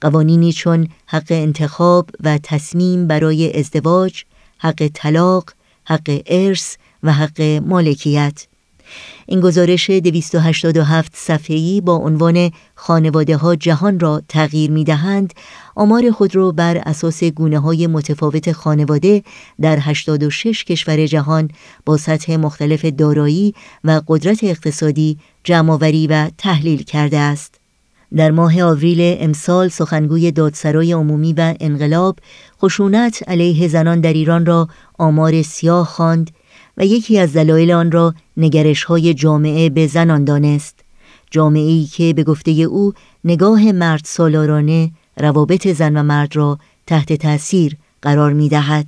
قوانینی 0.00 0.52
چون 0.52 0.88
حق 1.06 1.26
انتخاب 1.30 2.10
و 2.24 2.38
تصمیم 2.42 3.06
برای 3.06 3.58
ازدواج 3.58 4.24
حق 4.58 4.90
طلاق 4.94 5.50
حق 5.84 6.22
ارث 6.26 6.76
و 7.02 7.12
حق 7.12 7.40
مالکیت. 7.42 8.46
این 9.26 9.40
گزارش 9.40 9.90
287 9.90 11.12
صفحه‌ای 11.14 11.80
با 11.80 11.96
عنوان 11.96 12.50
خانواده 12.74 13.36
ها 13.36 13.56
جهان 13.56 14.00
را 14.00 14.22
تغییر 14.28 14.70
می 14.70 14.84
دهند 14.84 15.34
آمار 15.74 16.10
خود 16.10 16.36
را 16.36 16.52
بر 16.52 16.76
اساس 16.76 17.24
گونه 17.24 17.58
های 17.58 17.86
متفاوت 17.86 18.52
خانواده 18.52 19.22
در 19.60 19.78
86 19.80 20.64
کشور 20.64 21.06
جهان 21.06 21.50
با 21.86 21.96
سطح 21.96 22.36
مختلف 22.36 22.84
دارایی 22.84 23.54
و 23.84 24.00
قدرت 24.08 24.44
اقتصادی 24.44 25.18
جمعآوری 25.44 26.06
و 26.06 26.30
تحلیل 26.38 26.82
کرده 26.82 27.18
است. 27.18 27.62
در 28.16 28.30
ماه 28.30 28.62
آوریل 28.62 29.16
امسال 29.20 29.68
سخنگوی 29.68 30.30
دادسرای 30.30 30.92
عمومی 30.92 31.32
و 31.32 31.54
انقلاب 31.60 32.18
خشونت 32.62 33.28
علیه 33.28 33.68
زنان 33.68 34.00
در 34.00 34.12
ایران 34.12 34.46
را 34.46 34.68
آمار 34.98 35.42
سیاه 35.42 35.86
خواند 35.86 36.30
و 36.76 36.86
یکی 36.86 37.18
از 37.18 37.32
دلایل 37.32 37.72
آن 37.72 37.92
را 37.92 38.14
نگرش 38.36 38.84
های 38.84 39.14
جامعه 39.14 39.70
به 39.70 39.86
زنان 39.86 40.24
دانست 40.24 40.80
جامعه 41.30 41.70
ای 41.70 41.84
که 41.84 42.12
به 42.12 42.24
گفته 42.24 42.50
او 42.50 42.92
نگاه 43.24 43.72
مرد 43.72 44.02
سالارانه 44.04 44.90
روابط 45.16 45.68
زن 45.68 45.96
و 45.96 46.02
مرد 46.02 46.36
را 46.36 46.58
تحت 46.86 47.12
تأثیر 47.12 47.76
قرار 48.02 48.32
می 48.32 48.48
دهد. 48.48 48.86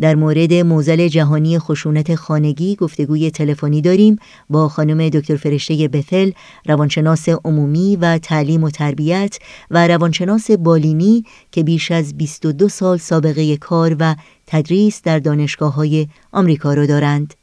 در 0.00 0.14
مورد 0.14 0.52
موزل 0.52 1.08
جهانی 1.08 1.58
خشونت 1.58 2.14
خانگی 2.14 2.76
گفتگوی 2.76 3.30
تلفنی 3.30 3.80
داریم 3.80 4.16
با 4.50 4.68
خانم 4.68 5.08
دکتر 5.08 5.36
فرشته 5.36 5.88
بفل 5.88 6.30
روانشناس 6.66 7.28
عمومی 7.28 7.96
و 7.96 8.18
تعلیم 8.18 8.64
و 8.64 8.70
تربیت 8.70 9.38
و 9.70 9.88
روانشناس 9.88 10.50
بالینی 10.50 11.24
که 11.52 11.62
بیش 11.62 11.90
از 11.90 12.16
22 12.16 12.68
سال 12.68 12.98
سابقه 12.98 13.56
کار 13.56 13.96
و 14.00 14.14
تدریس 14.50 15.02
در 15.02 15.18
دانشگاه 15.18 15.74
های 15.74 16.06
آمریکا 16.32 16.74
را 16.74 16.86
دارند. 16.86 17.34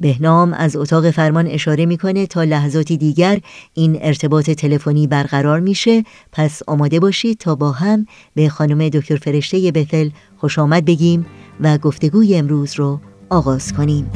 بهنام 0.00 0.52
از 0.52 0.76
اتاق 0.76 1.10
فرمان 1.10 1.46
اشاره 1.46 1.86
می‌کنه 1.86 2.26
تا 2.26 2.44
لحظاتی 2.44 2.96
دیگر 2.96 3.40
این 3.74 3.98
ارتباط 4.00 4.50
تلفنی 4.50 5.06
برقرار 5.06 5.60
میشه 5.60 6.04
پس 6.32 6.62
آماده 6.66 7.00
باشید 7.00 7.38
تا 7.38 7.54
با 7.54 7.72
هم 7.72 8.06
به 8.34 8.48
خانم 8.48 8.88
دکتر 8.88 9.16
فرشته 9.16 9.72
بتل 9.72 10.10
خوش 10.36 10.58
آمد 10.58 10.84
بگیم 10.84 11.26
و 11.60 11.78
گفتگوی 11.78 12.36
امروز 12.36 12.74
رو 12.74 13.00
آغاز 13.30 13.72
کنیم 13.72 14.10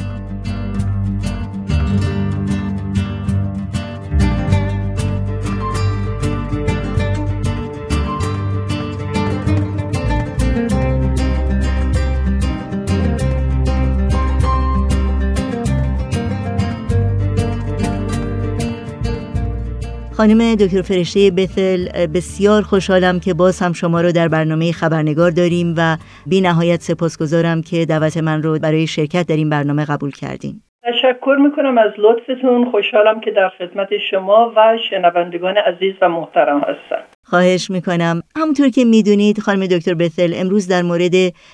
خانم 20.17 20.55
دکتر 20.55 20.81
فرشته 20.81 21.31
بثل 21.31 22.07
بسیار 22.07 22.61
خوشحالم 22.61 23.19
که 23.19 23.33
باز 23.33 23.59
هم 23.59 23.73
شما 23.73 24.01
رو 24.01 24.11
در 24.11 24.27
برنامه 24.27 24.71
خبرنگار 24.71 25.31
داریم 25.31 25.73
و 25.77 25.97
بی 26.25 26.41
نهایت 26.41 26.81
سپاسگزارم 26.81 27.61
که 27.61 27.85
دعوت 27.85 28.17
من 28.17 28.43
رو 28.43 28.59
برای 28.59 28.87
شرکت 28.87 29.27
در 29.27 29.35
این 29.35 29.49
برنامه 29.49 29.85
قبول 29.85 30.11
کردیم 30.11 30.63
تشکر 30.85 31.37
می‌کنم 31.39 31.77
از 31.77 31.91
لطفتون. 31.97 32.71
خوشحالم 32.71 33.21
که 33.21 33.31
در 33.31 33.49
خدمت 33.49 33.89
شما 34.11 34.53
و 34.55 34.77
شنوندگان 34.89 35.57
عزیز 35.57 35.93
و 36.01 36.09
محترم 36.09 36.59
هستم. 36.59 37.03
خواهش 37.23 37.71
می‌کنم. 37.71 38.21
همونطور 38.37 38.69
که 38.69 38.85
می‌دونید 38.85 39.39
خانم 39.39 39.65
دکتر 39.65 39.93
بثل 39.93 40.33
امروز 40.35 40.67
در 40.67 40.81
مورد 40.81 41.13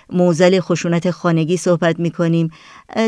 موزل 0.09 0.59
خشونت 0.59 1.11
خانگی 1.11 1.57
صحبت 1.57 1.99
می‌کنیم. 1.99 2.49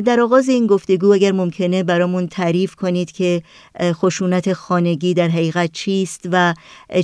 در 0.06 0.20
آغاز 0.20 0.50
این 0.50 0.68
گفتگو 0.68 1.14
اگر 1.14 1.32
ممکنه 1.32 1.84
برامون 1.84 2.28
تعریف 2.28 2.76
کنید 2.76 3.12
که 3.12 3.42
خشونت 3.82 4.54
خانگی 4.54 5.14
در 5.14 5.28
حقیقت 5.28 5.72
چیست 5.72 6.30
و 6.32 6.54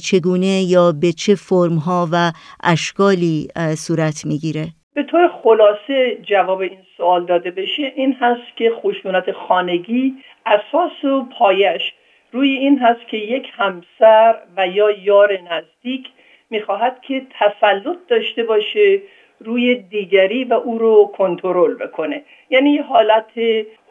چگونه 0.04 0.64
یا 0.64 0.92
به 0.92 1.12
چه 1.12 1.36
فرمها 1.36 2.10
و 2.12 2.32
اشکالی 2.64 3.48
صورت 3.78 4.26
می‌گیره. 4.26 4.68
به 5.00 5.06
طور 5.06 5.28
خلاصه 5.28 6.16
جواب 6.16 6.60
این 6.60 6.80
سوال 6.98 7.26
داده 7.26 7.52
بشه 7.52 7.94
این 7.96 8.14
هست 8.22 8.56
که 8.56 8.72
خشونت 8.72 9.32
خانگی 9.32 10.14
اساس 10.46 11.06
و 11.06 11.24
پایش 11.24 11.94
روی 12.32 12.50
این 12.50 12.80
هست 12.80 13.08
که 13.08 13.18
یک 13.18 13.52
همسر 13.54 14.36
و 14.58 14.68
یا 14.68 14.92
یار 14.92 15.40
نزدیک 15.52 16.08
می‌خواهد 16.50 17.02
که 17.02 17.22
تسلط 17.40 17.98
داشته 18.08 18.44
باشه 18.44 19.02
روی 19.40 19.76
دیگری 19.76 20.44
و 20.44 20.54
او 20.54 20.78
رو 20.78 21.12
کنترل 21.18 21.74
بکنه. 21.74 22.22
یعنی 22.50 22.70
یه 22.70 22.84
حالت 22.84 23.32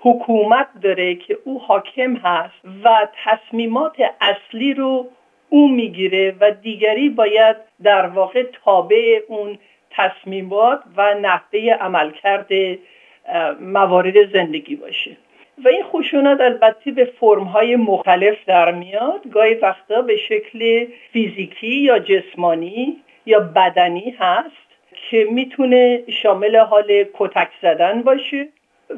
حکومت 0.00 0.68
داره 0.82 1.14
که 1.14 1.38
او 1.44 1.60
حاکم 1.60 2.16
هست 2.16 2.64
و 2.84 3.08
تصمیمات 3.24 3.96
اصلی 4.20 4.74
رو 4.74 5.06
او 5.48 5.68
می‌گیره 5.68 6.34
و 6.40 6.50
دیگری 6.50 7.08
باید 7.08 7.56
در 7.82 8.06
واقع 8.06 8.42
تابع 8.64 9.20
اون 9.28 9.58
تصمیمات 9.90 10.80
و 10.96 11.14
نحوه 11.14 11.60
عملکرد 11.80 12.48
موارد 13.60 14.32
زندگی 14.32 14.76
باشه. 14.76 15.16
و 15.64 15.68
این 15.68 15.82
خشونت 15.82 16.40
البته 16.40 16.90
به 16.90 17.04
فرمهای 17.04 17.76
مختلف 17.76 18.36
در 18.46 18.72
میاد. 18.72 19.20
گاهی 19.32 19.54
وقتا 19.54 20.02
به 20.02 20.16
شکل 20.16 20.86
فیزیکی 21.12 21.74
یا 21.74 21.98
جسمانی 21.98 22.96
یا 23.26 23.40
بدنی 23.40 24.16
هست 24.18 24.68
که 25.10 25.26
می‌تونه 25.30 26.02
شامل 26.08 26.56
حال 26.56 27.04
کتک 27.14 27.48
زدن 27.62 28.02
باشه. 28.02 28.48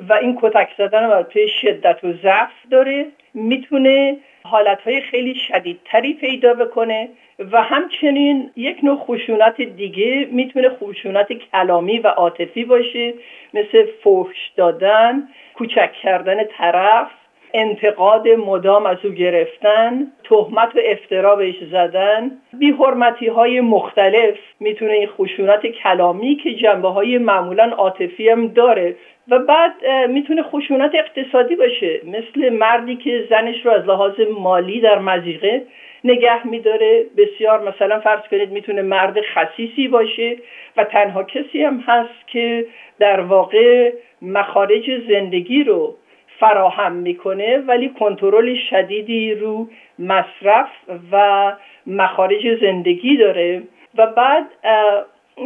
و 0.08 0.12
این 0.12 0.38
کتک 0.42 0.68
زدن 0.78 1.04
البته 1.04 1.46
شدت 1.46 2.04
و 2.04 2.12
ضعف 2.12 2.52
داره. 2.70 3.06
می‌تونه 3.34 4.16
حالتهای 4.44 5.00
خیلی 5.00 5.34
شدیدتری 5.34 6.14
پیدا 6.14 6.54
بکنه 6.54 7.08
و 7.52 7.62
همچنین 7.62 8.50
یک 8.56 8.76
نوع 8.82 8.96
خشونت 8.96 9.60
دیگه 9.60 10.28
می‌تونه 10.30 10.68
خشونت 10.68 11.32
کلامی 11.32 11.98
و 11.98 12.08
عاطفی 12.08 12.64
باشه 12.64 13.14
مثل 13.54 13.86
فحش 14.04 14.52
دادن 14.56 15.28
کوچک 15.54 15.92
کردن 16.02 16.44
طرف 16.44 17.10
انتقاد 17.54 18.28
مدام 18.28 18.86
از 18.86 18.96
او 19.04 19.10
گرفتن 19.10 20.06
تهمت 20.24 20.76
و 20.76 20.80
افترا 20.84 21.36
بهش 21.36 21.54
زدن. 21.72 22.30
بیحرمتی 22.52 23.26
های 23.26 23.60
مختلف 23.60 24.34
می‌تونه 24.60 24.92
این 24.92 25.06
خشونت 25.06 25.66
کلامی 25.66 26.36
که 26.36 26.54
جنبه 26.54 26.88
های 26.88 27.18
معمولا 27.18 27.64
عاطفی 27.64 28.28
هم 28.28 28.46
داره 28.46 28.96
و 29.30 29.38
بعد 29.38 29.72
می‌تونه 30.08 30.42
خشونت 30.42 30.94
اقتصادی 30.94 31.56
باشه. 31.56 32.00
مثل 32.04 32.48
مردی 32.48 32.96
که 32.96 33.26
زنش 33.30 33.66
رو 33.66 33.72
از 33.72 33.86
لحاظ 33.86 34.20
مالی 34.38 34.80
در 34.80 34.98
مزیقه 34.98 35.62
نگه 36.04 36.46
میداره. 36.46 37.06
بسیار 37.16 37.68
مثلا 37.68 38.00
فرض 38.00 38.20
کنید 38.30 38.50
می‌تونه 38.50 38.82
مرد 38.82 39.20
خصیصی 39.34 39.88
باشه 39.88 40.36
و 40.76 40.84
تنها 40.84 41.22
کسی 41.22 41.64
هم 41.64 41.84
هست 41.86 42.28
که 42.28 42.66
در 42.98 43.20
واقع 43.20 43.92
مخارج 44.22 44.90
زندگی 45.08 45.64
رو 45.64 45.94
فراهم 46.40 46.92
می‌کنه 46.92 47.58
ولی 47.58 47.88
کنترل 47.88 48.54
شدیدی 48.70 49.34
رو 49.34 49.68
مصرف 49.98 50.68
و 51.12 51.52
مخارج 51.86 52.60
زندگی 52.60 53.16
داره. 53.16 53.62
و 53.98 54.06
بعد 54.06 54.46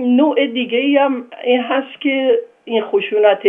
نوع 0.00 0.46
دیگه 0.46 1.00
هم 1.00 1.26
این 1.44 1.60
هست 1.60 2.00
که 2.00 2.38
این 2.64 2.82
خشونت 2.82 3.42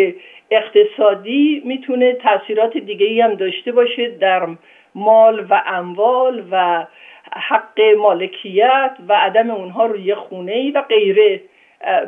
اقتصادی 0.51 1.61
می‌تونه 1.65 2.13
تاثیرات 2.13 2.77
دیگه 2.77 3.23
هم 3.23 3.35
داشته 3.35 3.71
باشه 3.71 4.07
در 4.07 4.47
مال 4.95 5.45
و 5.49 5.63
اموال 5.65 6.43
و 6.51 6.85
حق 7.33 7.81
مالکیت 7.97 8.97
و 9.07 9.13
عدم 9.13 9.49
اونها 9.49 9.85
روی 9.85 10.15
خونه 10.15 10.51
ای 10.51 10.71
و 10.71 10.81
غیره 10.81 11.41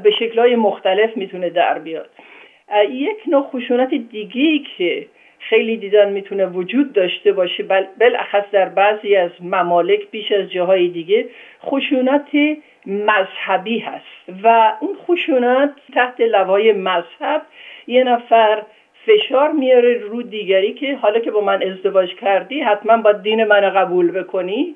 به 0.03 0.11
شکلهای 0.19 0.55
مختلف 0.55 1.17
می‌تونه 1.17 1.49
در 1.49 1.79
بیاد. 1.79 2.09
یک 2.89 3.17
نوع 3.27 3.41
خشونت 3.41 3.93
دیگه 3.93 4.59
که 4.77 5.07
خیلی 5.49 5.77
دیدن 5.77 6.11
می‌تونه 6.11 6.45
وجود 6.45 6.93
داشته 6.93 7.31
باشه 7.31 7.63
بالاخص 7.99 8.43
در 8.51 8.69
بعضی 8.69 9.15
از 9.15 9.31
ممالک 9.41 10.11
بیش 10.11 10.31
از 10.31 10.51
جاهای 10.51 10.87
دیگه 10.87 11.25
خشونت 11.63 12.29
مذهبی 12.85 13.79
هست. 13.79 14.41
و 14.43 14.73
اون 14.79 14.95
خشونت 15.07 15.71
تحت 15.93 16.21
لوای 16.21 16.73
مذهب 16.73 17.41
یه 17.87 18.03
نفر 18.03 18.63
فشار 19.05 19.51
میاره 19.51 19.93
رو 19.93 20.23
دیگری 20.23 20.73
که 20.73 20.95
حالا 20.95 21.19
که 21.19 21.31
با 21.31 21.41
من 21.41 21.63
ازدواج 21.63 22.15
کردی 22.15 22.59
حتما 22.59 22.97
با 22.97 23.11
دین 23.11 23.43
من 23.43 23.61
قبول 23.61 24.11
بکنی. 24.11 24.75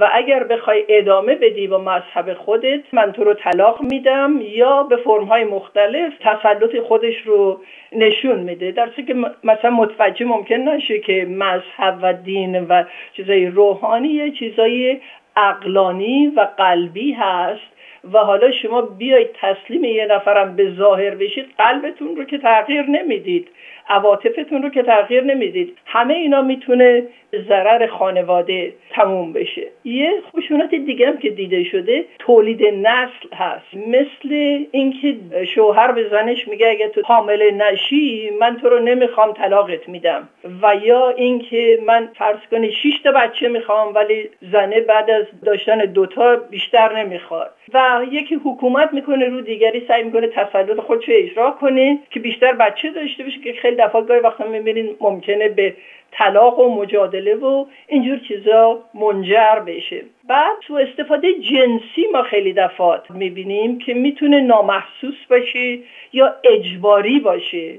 و 0.00 0.10
اگر 0.12 0.44
بخوای 0.44 0.84
ادامه 0.88 1.34
بدی 1.34 1.66
با 1.66 1.78
مذهب 1.78 2.34
خودت 2.34 2.80
من 2.92 3.12
تو 3.12 3.24
رو 3.24 3.34
طلاق 3.34 3.82
میدم 3.82 4.40
یا 4.42 4.82
به 4.82 4.96
فرمهای 4.96 5.44
مختلف 5.44 6.12
تسلط 6.20 6.76
خودش 6.76 7.14
رو 7.24 7.60
نشون 7.92 8.40
میده. 8.40 8.72
در 8.72 8.88
که 9.06 9.14
مثلا 9.44 9.70
متوجه 9.70 10.24
ممکن 10.24 10.54
نشه 10.54 10.98
که 10.98 11.26
مذهب 11.30 11.98
و 12.02 12.12
دین 12.12 12.64
و 12.64 12.84
چیزای 13.16 13.46
روحانی 13.46 14.30
چیزای 14.30 15.00
اقلانی 15.36 16.26
و 16.36 16.48
قلبی 16.56 17.12
هست 17.12 17.70
و 18.12 18.18
حالا 18.18 18.50
شما 18.50 18.80
بیاید 18.82 19.30
تسلیم 19.40 19.84
یه 19.84 20.06
نفرم 20.06 20.56
به 20.56 20.70
ظاهر 20.70 21.14
بشید 21.14 21.46
قلبتون 21.58 22.16
رو 22.16 22.24
که 22.24 22.38
تغییر 22.38 22.82
نمی‌دید. 22.82 23.48
عواطفتون 23.88 24.62
رو 24.62 24.68
که 24.68 24.82
تغییر 24.82 25.24
نمی‌دید. 25.24 25.78
همه 25.86 26.14
اینا 26.14 26.42
می‌تونه 26.42 27.02
ضرر 27.48 27.86
خانواده 27.86 28.72
تموم 28.90 29.32
بشه. 29.32 29.66
یه 29.84 30.12
خشونت 30.36 30.74
دیگه 30.74 31.06
هم 31.06 31.18
که 31.18 31.30
دیده 31.30 31.64
شده 31.64 32.04
تولید 32.18 32.64
نسل 32.64 33.34
هست. 33.36 33.74
مثل 33.74 34.58
اینکه 34.70 35.16
شوهر 35.46 35.92
به 35.92 36.08
زنش 36.08 36.48
میگه 36.48 36.68
اگه 36.68 36.88
تو 36.88 37.00
حامله 37.04 37.50
نشی 37.50 38.30
من 38.40 38.56
تو 38.56 38.68
رو 38.68 38.78
نمی‌خوام 38.78 39.32
طلاقت 39.32 39.88
میدم. 39.88 40.28
و 40.62 40.76
یا 40.82 41.08
اینکه 41.08 41.78
من 41.86 42.08
فرض 42.14 42.38
کنی 42.50 42.72
6 42.72 43.00
تا 43.04 43.12
بچه 43.12 43.48
می‌خوام 43.48 43.94
ولی 43.94 44.30
زنه 44.52 44.80
بعد 44.80 45.10
از 45.10 45.24
داشتن 45.44 45.78
دوتا 45.78 46.36
بیشتر 46.36 46.98
نمی‌خواد. 46.98 47.50
و 47.74 48.00
یکی 48.10 48.34
حکومت 48.34 48.92
می‌کنه 48.92 49.28
رو 49.28 49.40
دیگری 49.40 49.84
سعی 49.88 50.02
می‌کنه 50.02 50.26
تسلط 50.26 50.80
خودش 50.80 51.04
اجرا 51.08 51.50
کنه 51.50 51.98
که 52.10 52.20
بیشتر 52.20 52.52
بچه 52.52 52.90
داشته 52.90 53.24
باشه 53.24 53.40
که 53.40 53.52
خیلی 53.70 53.82
دفعات 53.82 54.06
گاهی 54.06 54.20
وقتا 54.20 54.44
می‌بینین 54.44 54.96
ممکنه 55.00 55.48
به 55.48 55.74
طلاق 56.12 56.58
و 56.58 56.74
مجادله 56.74 57.34
و 57.34 57.66
اینجور 57.88 58.18
چیزا 58.28 58.78
منجر 58.94 59.58
بشه. 59.66 60.02
بعد 60.28 60.56
تو 60.60 60.74
استفاده 60.74 61.34
جنسی 61.34 62.06
ما 62.12 62.22
خیلی 62.22 62.52
دفعات 62.52 63.10
می‌بینیم 63.10 63.78
که 63.78 63.94
می‌تونه 63.94 64.40
نامحسوس 64.40 65.26
باشه 65.30 65.78
یا 66.12 66.34
اجباری 66.44 67.20
باشه 67.20 67.74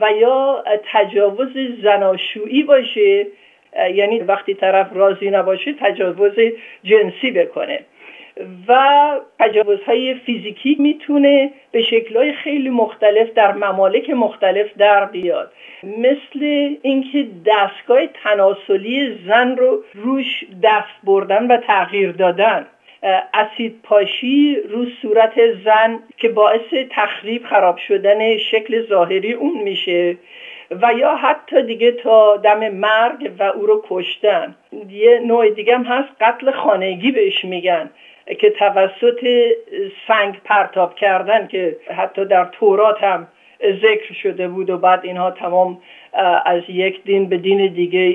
و 0.00 0.12
یا 0.12 0.64
تجاوز 0.92 1.58
زناشویی 1.82 2.62
باشه. 2.62 3.26
یعنی 3.94 4.18
وقتی 4.20 4.54
طرف 4.54 4.86
راضی 4.94 5.30
نباشه 5.30 5.74
تجاوز 5.80 6.32
جنسی 6.84 7.30
بکنه. 7.30 7.80
و 8.68 8.80
تجاوزهای 9.38 10.14
فیزیکی 10.14 10.76
می‌تونه 10.78 11.50
به 11.72 11.82
شکلهای 11.82 12.32
خیلی 12.32 12.70
مختلف 12.70 13.32
در 13.34 13.52
ممالک 13.52 14.10
مختلف 14.10 14.66
در 14.78 15.04
بیاد. 15.04 15.52
مثل 15.82 16.74
اینکه 16.82 17.26
دستگاه 17.46 18.06
تناسلی 18.06 19.18
زن 19.26 19.56
رو 19.56 19.82
روش 19.94 20.44
دست 20.62 21.04
بردن 21.04 21.46
و 21.46 21.56
تغییر 21.56 22.12
دادن. 22.12 22.66
اسید 23.34 23.80
پاشی 23.82 24.56
رو 24.68 24.86
صورت 25.02 25.32
زن 25.64 25.98
که 26.16 26.28
باعث 26.28 26.74
تخریب 26.90 27.44
خراب 27.44 27.76
شدن 27.76 28.36
شکل 28.36 28.86
ظاهری 28.86 29.32
اون 29.32 29.62
میشه 29.62 30.16
و 30.70 30.92
یا 30.98 31.16
حتی 31.16 31.62
دیگه 31.62 31.92
تا 31.92 32.36
دم 32.36 32.68
مرگ 32.68 33.30
و 33.38 33.42
او 33.42 33.66
رو 33.66 33.84
کشتن. 33.88 34.54
یه 34.90 35.20
نوع 35.26 35.50
دیگه 35.50 35.74
هم 35.74 35.84
هست 35.84 36.08
قتل 36.20 36.50
خانگی 36.50 37.10
بهش 37.10 37.44
میگن. 37.44 37.90
که 38.38 38.50
توسط 38.50 39.26
سنگ 40.08 40.40
پرتاب 40.44 40.94
کردن 40.94 41.46
که 41.46 41.76
حتی 41.96 42.24
در 42.24 42.44
تورات 42.44 43.04
هم 43.04 43.26
ذکر 43.82 44.12
شده 44.22 44.48
بود 44.48 44.70
و 44.70 44.78
بعد 44.78 45.00
اینها 45.04 45.30
تمام 45.30 45.78
از 46.44 46.62
یک 46.68 47.04
دین 47.04 47.28
به 47.28 47.36
دین 47.36 47.66
دیگه 47.66 48.12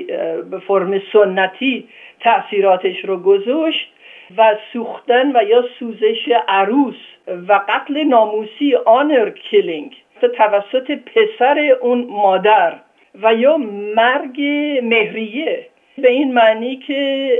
به 0.50 0.58
فرم 0.58 1.02
سنتی 1.12 1.88
تاثیراتش 2.20 3.04
رو 3.04 3.16
گذاشت 3.16 3.92
و 4.36 4.56
سوختن 4.72 5.36
و 5.36 5.42
یا 5.44 5.64
سوزش 5.78 6.28
عروس 6.48 6.96
و 7.48 7.60
قتل 7.68 8.04
ناموسی 8.04 8.74
آنر 8.74 9.30
کیلینگ 9.30 9.96
توسط 10.28 10.90
پسر 10.90 11.76
اون 11.80 12.06
مادر 12.10 12.74
و 13.22 13.34
یا 13.34 13.56
مرگ 13.96 14.40
مهریه. 14.82 15.66
به 15.98 16.10
این 16.10 16.34
معنی 16.34 16.76
که 16.76 17.30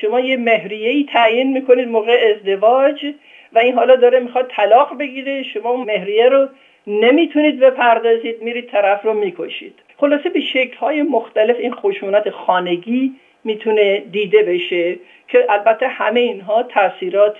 شما 0.00 0.20
یه 0.20 0.36
مهریه 0.36 0.90
ای 0.90 1.06
تعیین 1.12 1.52
می‌کنید 1.52 1.88
موقع 1.88 2.34
ازدواج 2.34 3.06
و 3.52 3.58
این 3.58 3.74
حالا 3.74 3.96
داره 3.96 4.20
می‌خواد 4.20 4.50
طلاق 4.56 4.98
بگیره 4.98 5.42
شما 5.42 5.76
مهریه 5.76 6.28
رو 6.28 6.48
نمی‌تونید 6.86 7.60
بپردازید 7.60 8.42
میرید 8.42 8.70
طرف 8.70 9.04
رو 9.04 9.14
می‌کشید. 9.14 9.74
خلاصه 9.96 10.28
به 10.28 10.40
شکل 10.40 10.76
های 10.76 11.02
مختلف 11.02 11.56
این 11.58 11.72
خشونت 11.74 12.30
خانگی 12.30 13.12
می‌تونه 13.44 14.00
دیده 14.00 14.42
بشه 14.42 14.96
که 15.28 15.46
البته 15.48 15.88
همه 15.88 16.20
اینها 16.20 16.62
تاثیرات 16.62 17.38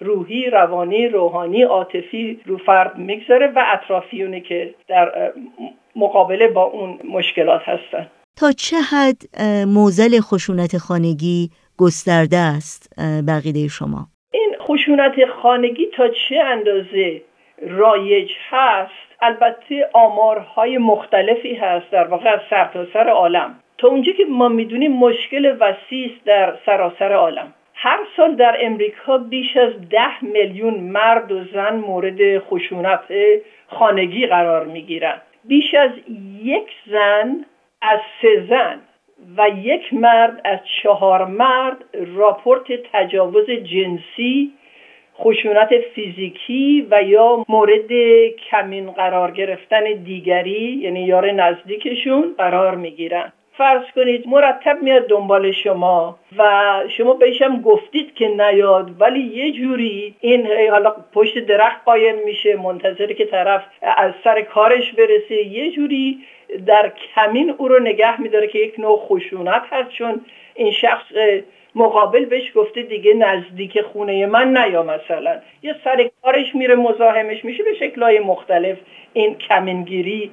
روحی، 0.00 0.50
روانی، 0.50 1.08
روحانی، 1.08 1.62
عاطفی 1.62 2.40
رو 2.46 2.58
فرد 2.58 2.98
می‌گذاره 2.98 3.46
و 3.46 3.64
اطرافیونه 3.72 4.40
که 4.40 4.74
در 4.88 5.32
مقابله 5.96 6.48
با 6.48 6.62
اون 6.62 6.98
مشکلات 7.10 7.62
هستن. 7.68 8.06
تا 8.36 8.52
چه 8.52 8.76
حد 8.76 9.22
موزل 9.66 10.20
خشونت 10.20 10.78
خانگی 10.78 11.50
گسترده 11.78 12.36
است 12.36 13.00
بقیده 13.28 13.68
شما؟ 13.68 14.06
این 14.30 14.54
خشونت 14.60 15.12
خانگی 15.42 15.86
تا 15.96 16.08
چه 16.08 16.36
اندازه 16.40 17.22
رایج 17.68 18.30
هست؟ 18.50 18.92
البته 19.22 19.90
آمارهای 19.92 20.78
مختلفی 20.78 21.54
هست 21.54 21.90
در 21.90 22.06
واقع 22.06 22.30
از 22.30 22.40
سرتاسر 22.50 22.92
سر 22.92 23.08
عالم. 23.08 23.54
تا 23.78 23.88
اونجا 23.88 24.12
که 24.12 24.24
ما 24.24 24.48
می‌دونیم 24.48 24.92
مشکل 24.92 25.56
وسیع 25.60 26.10
در 26.24 26.54
سراسر 26.66 27.12
عالم. 27.12 27.54
هر 27.74 27.98
سال 28.16 28.36
در 28.36 28.56
امریکا 28.60 29.18
بیش 29.18 29.56
از 29.56 29.72
ده 29.90 30.24
میلیون 30.24 30.74
مرد 30.74 31.32
و 31.32 31.44
زن 31.54 31.76
مورد 31.76 32.38
خشونت 32.38 33.00
خانگی 33.66 34.26
قرار 34.26 34.66
می‌گیرند. 34.66 35.22
بیش 35.44 35.74
از 35.74 35.90
یک 36.42 36.68
زن 36.90 37.44
از 37.84 38.00
سه 38.22 38.46
زن 38.48 38.80
و 39.36 39.48
یک 39.48 39.94
مرد 39.94 40.40
از 40.44 40.58
چهار 40.82 41.24
مرد 41.24 41.76
راپورت 42.16 42.72
تجاوز 42.92 43.50
جنسی 43.50 44.52
خشونت 45.18 45.68
فیزیکی 45.94 46.86
و 46.90 47.02
یا 47.02 47.44
مورد 47.48 47.92
کمین 48.50 48.90
قرار 48.90 49.30
گرفتن 49.30 49.84
دیگری 50.04 50.78
یعنی 50.82 51.00
یار 51.00 51.30
نزدیکشون 51.30 52.34
قرار 52.38 52.74
می‌گیرن. 52.74 53.32
فرض 53.56 53.82
کنید 53.94 54.28
مرتب 54.28 54.82
میاد 54.82 55.06
دنبال 55.06 55.52
شما 55.52 56.18
و 56.38 56.72
شما 56.88 57.14
بهشم 57.14 57.60
گفتید 57.60 58.14
که 58.14 58.28
نیاد 58.28 58.90
ولی 59.00 59.20
یه 59.20 59.52
جوری 59.52 60.14
این 60.20 60.46
حالا 60.70 60.94
پشت 61.12 61.38
درخت 61.38 61.84
قایم 61.84 62.14
میشه 62.24 62.56
منتظر 62.56 63.12
که 63.12 63.24
طرف 63.24 63.64
از 63.82 64.12
سر 64.24 64.40
کارش 64.40 64.92
برسه 64.92 65.34
یه 65.34 65.70
جوری 65.70 66.18
در 66.66 66.92
کمین 67.14 67.54
او 67.58 67.68
رو 67.68 67.78
نگه 67.78 68.20
میداره 68.20 68.46
که 68.46 68.58
یک 68.58 68.80
نوع 68.80 68.98
خشونت 68.98 69.62
هست 69.70 69.90
چون 69.90 70.20
این 70.54 70.72
شخص 70.72 71.04
مقابل 71.74 72.24
بهش 72.24 72.52
گفته 72.54 72.82
دیگه 72.82 73.14
نزدیک 73.14 73.80
خونه 73.80 74.26
من 74.26 74.56
نیا 74.56 74.82
مثلا. 74.82 75.40
یه 75.62 75.76
سر 75.84 76.10
کارش 76.22 76.54
میره 76.54 76.74
مزاحمش 76.74 77.44
میشه 77.44 77.62
به 77.62 77.74
شکلهای 77.74 78.18
مختلف 78.18 78.78
این 79.12 79.34
کمینگیری 79.34 80.30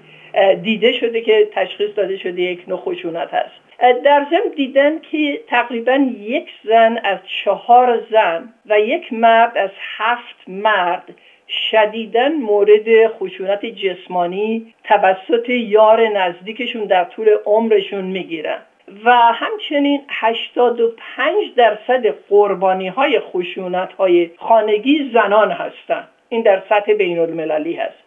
دیده 0.63 0.91
شده 0.91 1.21
که 1.21 1.49
تشخیص 1.53 1.89
داده 1.95 2.17
شده 2.17 2.41
یک 2.41 2.63
نوع 2.67 2.77
خشونت 2.77 3.34
هست. 3.34 3.62
در 4.03 4.25
ضمن 4.29 4.55
دیدن 4.55 4.99
که 4.99 5.41
تقریبا 5.47 6.10
یک 6.19 6.49
زن 6.63 6.97
از 7.03 7.17
چهار 7.43 7.99
زن 8.12 8.53
و 8.65 8.79
یک 8.79 9.13
مرد 9.13 9.57
از 9.57 9.69
هفت 9.97 10.36
مرد 10.47 11.03
شدیدا 11.51 12.29
مورد 12.29 13.07
خشونت 13.07 13.65
جسمانی 13.65 14.73
توسط 14.83 15.49
یار 15.49 16.07
نزدیکشون 16.07 16.85
در 16.85 17.03
طول 17.03 17.29
عمرشون 17.45 18.05
می‌گیرن. 18.05 18.57
و 19.05 19.11
همچنین 19.11 20.01
85 20.09 21.55
درصد 21.55 22.07
قربانی 22.29 22.87
های 22.87 23.19
خشونت 23.19 23.93
های 23.93 24.29
خانگی 24.37 25.11
زنان 25.13 25.51
هستند 25.51 26.07
این 26.29 26.41
در 26.41 26.61
سطح 26.69 26.93
بین 26.93 27.19
المللی 27.19 27.73
هست. 27.73 27.97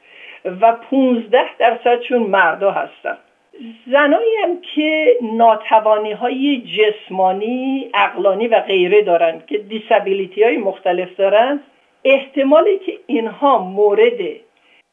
و 0.45 0.73
15 0.73 1.45
درصدشون 1.59 2.23
مردا 2.23 2.71
هستند 2.71 3.19
زنایی 3.87 4.37
هم 4.43 4.61
که 4.75 5.17
ناتوانی 5.23 6.13
های 6.13 6.63
جسمانی، 6.63 7.91
اقلانی 7.95 8.49
و 8.49 8.61
غیره 8.61 9.03
دارند 9.03 9.47
که 9.47 9.59
دیسابیلیتی 9.59 10.43
های 10.43 10.57
مختلف 10.57 11.17
دارند 11.17 11.61
احتمالی 12.05 12.79
که 12.79 12.99
اینها 13.07 13.59
مورد 13.59 14.19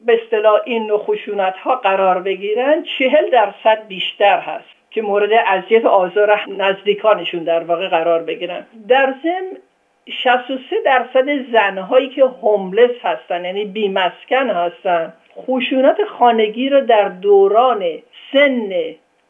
به 0.00 0.20
اصطلاح 0.22 0.60
این 0.64 0.96
خشونت 0.96 1.56
ها 1.56 1.76
قرار 1.76 2.22
بگیرن 2.22 2.82
چهل 2.82 3.30
درصد 3.30 3.86
بیشتر 3.88 4.38
هست 4.38 4.68
که 4.90 5.02
مورد 5.02 5.30
اذیت 5.46 5.84
آزار 5.84 6.40
نزدیکانشون 6.48 7.44
در 7.44 7.64
واقع 7.64 7.88
قرار 7.88 8.22
بگیرن. 8.22 8.66
در 8.88 9.14
ضمن 9.22 9.58
63 10.06 10.76
درصد 10.84 11.52
زنهایی 11.52 12.08
که 12.08 12.24
هوملس 12.24 12.90
هستن 13.02 13.44
یعنی 13.44 13.64
بیمسکن 13.64 14.50
هستن 14.50 15.12
خشونت 15.36 16.04
خانگی 16.04 16.68
رو 16.68 16.80
در 16.80 17.08
دوران 17.08 17.84
سن 18.32 18.72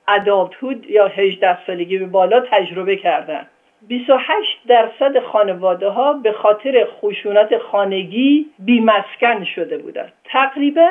ادالتهود 0.08 0.90
یا 0.90 1.06
18 1.06 1.66
سالگی 1.66 1.98
به 1.98 2.06
بالا 2.06 2.40
تجربه 2.40 2.96
کردن. 2.96 3.46
28 3.88 4.58
درصد 4.68 5.18
خانواده 5.18 5.88
ها 5.88 6.12
به 6.12 6.32
خاطر 6.32 6.86
خشونت 7.00 7.58
خانگی 7.58 8.46
بیمسکن 8.58 9.44
شده 9.44 9.78
بودند. 9.78 10.12
تقریبا 10.24 10.90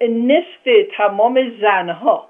نصف 0.00 0.86
تمام 0.96 1.52
زنها 1.60 2.28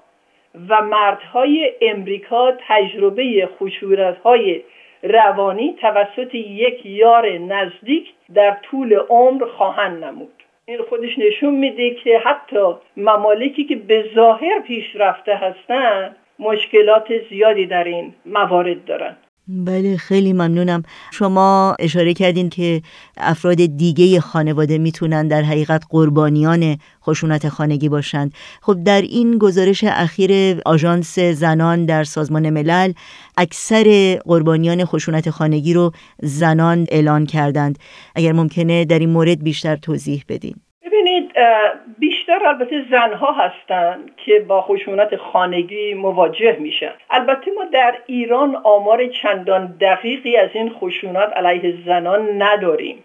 و 0.69 0.81
مردهای 0.81 1.73
امریکا 1.81 2.51
تجربه 2.67 3.49
خشونت 3.59 4.17
های 4.17 4.61
روانی 5.03 5.75
توسط 5.81 6.35
یک 6.35 6.85
یار 6.85 7.37
نزدیک 7.37 8.13
در 8.33 8.57
طول 8.61 8.93
عمر 9.09 9.45
خواهند 9.45 10.03
نمود. 10.03 10.43
این 10.65 10.81
خودش 10.89 11.17
نشون 11.17 11.55
میده 11.55 11.93
که 11.93 12.19
حتی 12.19 12.73
ممالکی 12.97 13.63
که 13.63 13.75
به 13.75 14.09
ظاهر 14.15 14.59
پیشرفته 14.59 15.35
هستند 15.35 16.15
مشکلات 16.39 17.07
زیادی 17.29 17.65
در 17.65 17.83
این 17.83 18.13
موارد 18.25 18.85
دارند. 18.85 19.26
بله 19.49 19.97
خیلی 19.97 20.33
ممنونم. 20.33 20.83
شما 21.11 21.75
اشاره 21.79 22.13
کردین 22.13 22.49
که 22.49 22.81
افراد 23.17 23.55
دیگه 23.55 24.19
خانواده 24.19 24.77
می‌تونن 24.77 25.27
در 25.27 25.41
حقیقت 25.41 25.83
قربانیان 25.89 26.77
خشونت 27.03 27.49
خانگی 27.49 27.89
باشند. 27.89 28.33
خب 28.61 28.83
در 28.83 29.01
این 29.01 29.37
گزارش 29.37 29.83
اخیر 29.83 30.61
آژانس 30.65 31.19
زنان 31.19 31.85
در 31.85 32.03
سازمان 32.03 32.49
ملل 32.49 32.93
اکثر 33.37 34.19
قربانیان 34.25 34.85
خشونت 34.85 35.29
خانگی 35.29 35.73
رو 35.73 35.91
زنان 36.21 36.85
اعلان 36.91 37.25
کردند. 37.25 37.79
اگر 38.15 38.31
ممکنه 38.31 38.85
در 38.85 38.99
این 38.99 39.09
مورد 39.09 39.43
بیشتر 39.43 39.75
توضیح 39.75 40.23
بدین. 40.29 40.55
ببینید 40.85 41.31
بیشتر 42.27 42.47
البته 42.47 42.83
زنها 42.91 43.31
هستند 43.31 44.11
که 44.17 44.39
با 44.39 44.61
خشونت 44.61 45.15
خانگی 45.15 45.93
مواجه 45.93 46.57
میشن. 46.59 46.91
البته 47.09 47.51
ما 47.51 47.63
در 47.63 47.97
ایران 48.05 48.55
آمار 48.63 49.07
چندان 49.07 49.77
دقیقی 49.81 50.37
از 50.37 50.49
این 50.53 50.69
خشونت 50.69 51.37
علیه 51.37 51.73
زنان 51.85 52.41
نداریم. 52.41 53.03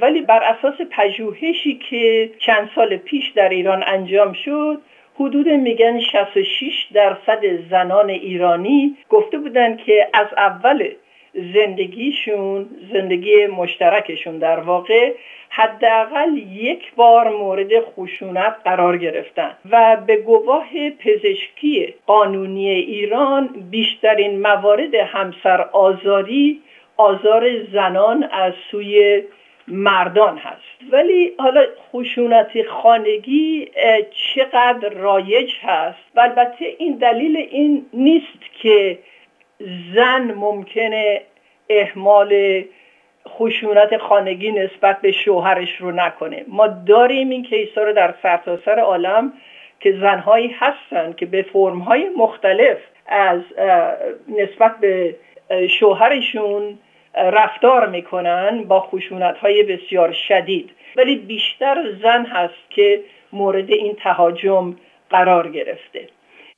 ولی 0.00 0.20
بر 0.20 0.42
اساس 0.42 0.74
پژوهشی 0.90 1.80
که 1.90 2.30
چند 2.38 2.70
سال 2.74 2.96
پیش 2.96 3.28
در 3.28 3.48
ایران 3.48 3.84
انجام 3.86 4.32
شد 4.32 4.80
حدود 5.14 5.48
میگن 5.48 6.00
66 6.00 6.86
درصد 6.94 7.40
زنان 7.70 8.10
ایرانی 8.10 8.96
گفته 9.08 9.38
بودند 9.38 9.78
که 9.78 10.08
از 10.14 10.26
اول 10.36 10.88
زندگیشون 11.34 12.66
زندگی 12.92 13.46
مشترکشون 13.46 14.38
در 14.38 14.60
واقع 14.60 15.12
حداقل 15.50 16.36
یک 16.36 16.94
بار 16.94 17.28
مورد 17.28 17.80
خشونت 17.80 18.56
قرار 18.64 18.96
گرفتن 18.98 19.56
و 19.70 19.96
به 20.06 20.16
گواه 20.16 20.90
پزشکی 20.98 21.94
قانونی 22.06 22.68
ایران 22.68 23.48
بیشترین 23.70 24.40
موارد 24.40 24.94
همسر 24.94 25.60
آزاری 25.60 26.60
آزار 26.96 27.64
زنان 27.72 28.28
از 28.32 28.52
سوی 28.70 29.22
مردان 29.68 30.38
هست. 30.38 30.92
ولی 30.92 31.32
حالا 31.38 31.64
خشونت 31.92 32.62
خانگی 32.62 33.68
چقدر 34.34 34.88
رایج 34.88 35.52
هست؟ 35.62 35.98
و 36.14 36.20
البته 36.20 36.74
این 36.78 36.92
دلیل 36.96 37.36
این 37.36 37.86
نیست 37.92 38.40
که 38.62 38.98
زن 39.94 40.22
ممکنه 40.22 41.20
احمال 41.68 42.62
خشونت 43.28 43.96
خانگی 43.96 44.52
نسبت 44.52 45.00
به 45.00 45.12
شوهرش 45.12 45.76
رو 45.76 45.90
نکنه. 45.90 46.44
ما 46.48 46.66
داریم 46.66 47.30
این 47.30 47.42
کیسا 47.42 47.84
رو 47.84 47.92
در 47.92 48.14
سرتاسر 48.22 48.62
سر 48.64 48.80
عالم 48.80 49.32
که 49.80 49.92
زنهایی 49.92 50.56
هستن 50.58 51.12
که 51.12 51.26
به 51.26 51.42
فرمهای 51.42 52.08
مختلف 52.16 52.78
از 53.06 53.40
نسبت 54.28 54.80
به 54.80 55.16
شوهرشون 55.68 56.78
رفتار 57.14 57.88
می‌کنن 57.88 58.64
با 58.64 58.80
خشونت 58.80 59.38
های 59.38 59.62
بسیار 59.62 60.12
شدید. 60.12 60.70
ولی 60.96 61.16
بیشتر 61.16 61.92
زن 62.02 62.26
هست 62.26 62.70
که 62.70 63.00
مورد 63.32 63.70
این 63.70 63.94
تهاجم 63.94 64.76
قرار 65.10 65.48
گرفته. 65.48 66.08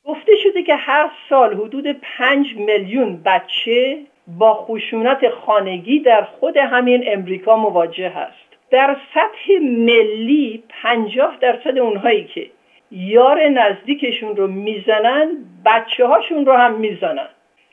گفته 0.04 0.32
شده 0.36 0.62
که 0.62 0.74
هر 0.74 1.10
سال 1.28 1.54
حدود 1.54 1.86
پنج 1.86 2.56
میلیون 2.56 3.22
بچه 3.22 3.98
با 4.26 4.54
خشونت 4.54 5.28
خانگی 5.28 6.00
در 6.00 6.22
خود 6.22 6.56
همین 6.56 7.04
امریکا 7.06 7.56
مواجه 7.56 8.08
هست. 8.08 8.56
در 8.70 8.96
سطح 9.14 9.52
ملی 9.62 10.62
پنجاه 10.68 11.36
درصد 11.40 11.78
اونهایی 11.78 12.24
که 12.24 12.46
یار 12.90 13.48
نزدیکشون 13.48 14.36
رو 14.36 14.46
می‌زنن 14.46 15.28
بچه 15.64 16.06
هاشون 16.06 16.46
رو 16.46 16.52
هم 16.52 16.74
می‌زنن. 16.74 17.28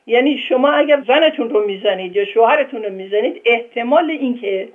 یعنی 0.07 0.37
شما 0.37 0.71
اگر 0.71 1.01
زنتون 1.07 1.49
رو 1.49 1.65
می‌زنید 1.65 2.15
یا 2.15 2.25
شوهرتون 2.25 2.83
رو 2.83 2.93
می‌زنید 2.93 3.41
احتمال 3.45 4.09
اینکه 4.09 4.69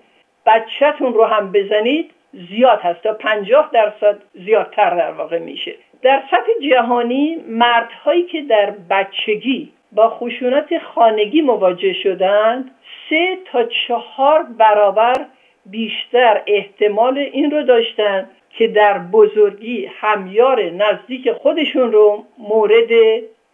بچهتون 0.46 1.14
رو 1.14 1.24
هم 1.24 1.52
بزنید 1.52 2.10
زیاد 2.50 2.80
هست. 2.80 3.02
تا 3.02 3.12
پنجاه 3.12 3.70
درصد 3.72 4.22
زیادتر 4.34 4.96
در 4.96 5.12
واقع 5.12 5.38
میشه. 5.38 5.74
در 6.02 6.22
سطح 6.30 6.68
جهانی 6.70 7.36
مردهایی 7.48 8.22
که 8.22 8.42
در 8.42 8.70
بچگی 8.90 9.72
با 9.92 10.10
خشونت 10.10 10.78
خانگی 10.78 11.42
مواجه 11.42 11.92
شدند 11.92 12.70
سه 13.10 13.38
تا 13.44 13.64
چهار 13.64 14.42
برابر 14.42 15.26
بیشتر 15.66 16.42
احتمال 16.46 17.18
این 17.18 17.50
رو 17.50 17.62
داشتند 17.62 18.30
که 18.50 18.68
در 18.68 18.98
بزرگی 18.98 19.86
همیار 19.86 20.62
نزدیک 20.62 21.32
خودشون 21.32 21.92
رو 21.92 22.24
مورد 22.38 22.90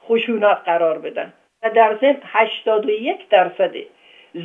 خشونت 0.09 0.59
قرار 0.65 0.99
بدن. 0.99 1.33
و 1.63 1.71
در 1.71 1.97
ضمن 2.01 2.17
81 2.23 3.29
درصد 3.29 3.73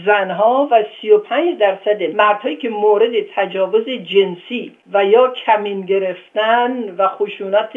زنها 0.06 0.68
و 0.72 0.84
35 1.02 1.60
درصد 1.60 2.04
مردهایی 2.04 2.56
که 2.56 2.70
مورد 2.70 3.12
تجاوز 3.36 3.90
جنسی 3.90 4.72
و 4.94 5.06
یا 5.06 5.28
کمین 5.28 5.82
گرفتن 5.82 6.96
و 6.98 7.08
خشونت 7.08 7.74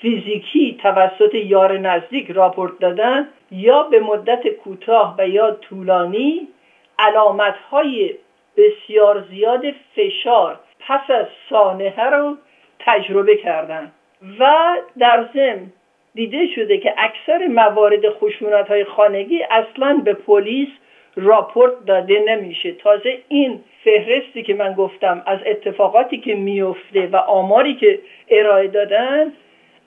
فیزیکی 0.00 0.78
توسط 0.82 1.34
یار 1.34 1.78
نزدیک 1.78 2.30
راپورت 2.30 2.78
دادن 2.80 3.28
یا 3.50 3.82
به 3.82 4.00
مدت 4.00 4.48
کوتاه 4.48 5.14
و 5.18 5.28
یا 5.28 5.50
طولانی 5.50 6.48
علامتهای 6.98 8.14
بسیار 8.56 9.24
زیاد 9.30 9.64
فشار 9.96 10.60
پس 10.88 11.10
از 11.10 11.26
سانحه 11.50 12.04
رو 12.04 12.36
تجربه 12.78 13.36
کردن. 13.36 13.92
و 14.38 14.76
در 14.98 15.28
ضمن 15.34 15.72
دیده 16.14 16.46
شده 16.54 16.78
که 16.78 16.94
اکثر 16.98 17.46
موارد 17.46 18.08
خشونت 18.08 18.68
های 18.68 18.84
خانگی 18.84 19.42
اصلا 19.42 20.02
به 20.04 20.14
پلیس 20.14 20.68
راپورت 21.18 21.72
داده 21.86 22.24
نمیشه. 22.28 22.72
تازه 22.72 23.18
این 23.28 23.60
فهرستی 23.84 24.42
که 24.42 24.54
من 24.54 24.72
گفتم 24.72 25.22
از 25.26 25.38
اتفاقاتی 25.46 26.18
که 26.18 26.34
میفته 26.34 27.06
و 27.12 27.16
آماری 27.16 27.74
که 27.74 27.98
ارائه 28.30 28.68
دادن 28.68 29.32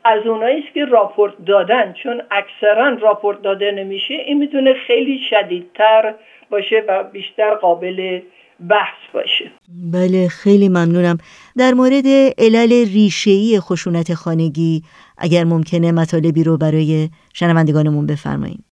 از 0.03 0.27
اونایی 0.27 0.63
که 0.73 0.85
راپورت 0.85 1.33
دادن. 1.45 1.93
چون 2.03 2.21
اکثرا 2.31 2.97
راپورت 3.01 3.41
داده 3.41 3.71
نمیشه 3.71 4.13
این 4.13 4.37
می‌تونه 4.37 4.73
خیلی 4.87 5.19
شدیدتر 5.29 6.13
باشه 6.49 6.83
و 6.87 7.03
بیشتر 7.03 7.55
قابل 7.55 8.19
بحث 8.69 8.97
باشه. 9.13 9.51
بله 9.93 10.27
خیلی 10.27 10.69
ممنونم. 10.69 11.17
در 11.57 11.71
مورد 11.71 12.07
علل 12.37 12.71
ریشه‌ای 12.93 13.59
خشونت 13.59 14.13
خانگی 14.13 14.81
اگر 15.17 15.43
ممکنه 15.43 15.91
مطالبی 15.91 16.43
رو 16.43 16.57
برای 16.57 17.09
شنوندگانمون 17.33 18.05
بفرمایید 18.07 18.70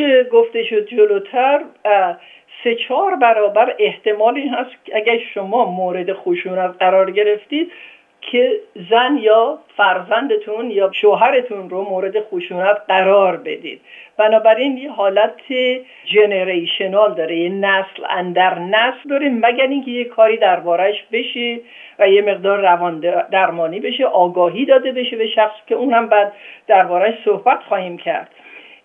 که 0.00 0.26
گفته 0.32 0.64
شد 0.64 0.86
جلوتر 0.86 1.60
سه 2.64 2.74
چهار 2.74 3.16
برابر 3.16 3.74
احتمال 3.78 4.34
این 4.34 4.54
هست 4.54 4.70
اگر 4.94 5.18
شما 5.34 5.64
مورد 5.64 6.12
خشونت 6.12 6.74
قرار 6.78 7.10
گرفتید 7.10 7.72
که 8.20 8.60
زن 8.90 9.18
یا 9.20 9.58
فرزندتون 9.76 10.70
یا 10.70 10.90
شوهرتون 10.92 11.70
رو 11.70 11.82
مورد 11.82 12.20
خشونت 12.20 12.76
قرار 12.88 13.36
بدید. 13.36 13.80
بنابراین 14.16 14.76
یه 14.76 14.90
حالت 14.90 15.40
جنریشنال 16.04 17.14
داره 17.14 17.36
یه 17.38 17.48
نسل 17.48 18.04
اندر 18.10 18.58
نسل 18.58 19.08
داره 19.10 19.28
مگر 19.28 19.66
اینکه 19.66 19.90
یه 19.90 20.04
کاری 20.04 20.36
دربارش 20.36 21.04
بشه 21.12 21.60
و 21.98 22.08
یه 22.08 22.22
مقدار 22.22 22.60
روان 22.60 23.00
درمانی 23.32 23.80
بشه 23.80 24.04
آگاهی 24.04 24.64
داده 24.64 24.92
بشه 24.92 25.16
به 25.16 25.26
شخص 25.26 25.56
که 25.66 25.74
اون 25.74 25.92
هم 25.92 26.08
بعد 26.08 26.32
دربارش 26.66 27.14
صحبت 27.24 27.60
خواهیم 27.68 27.98
کرد. 27.98 28.28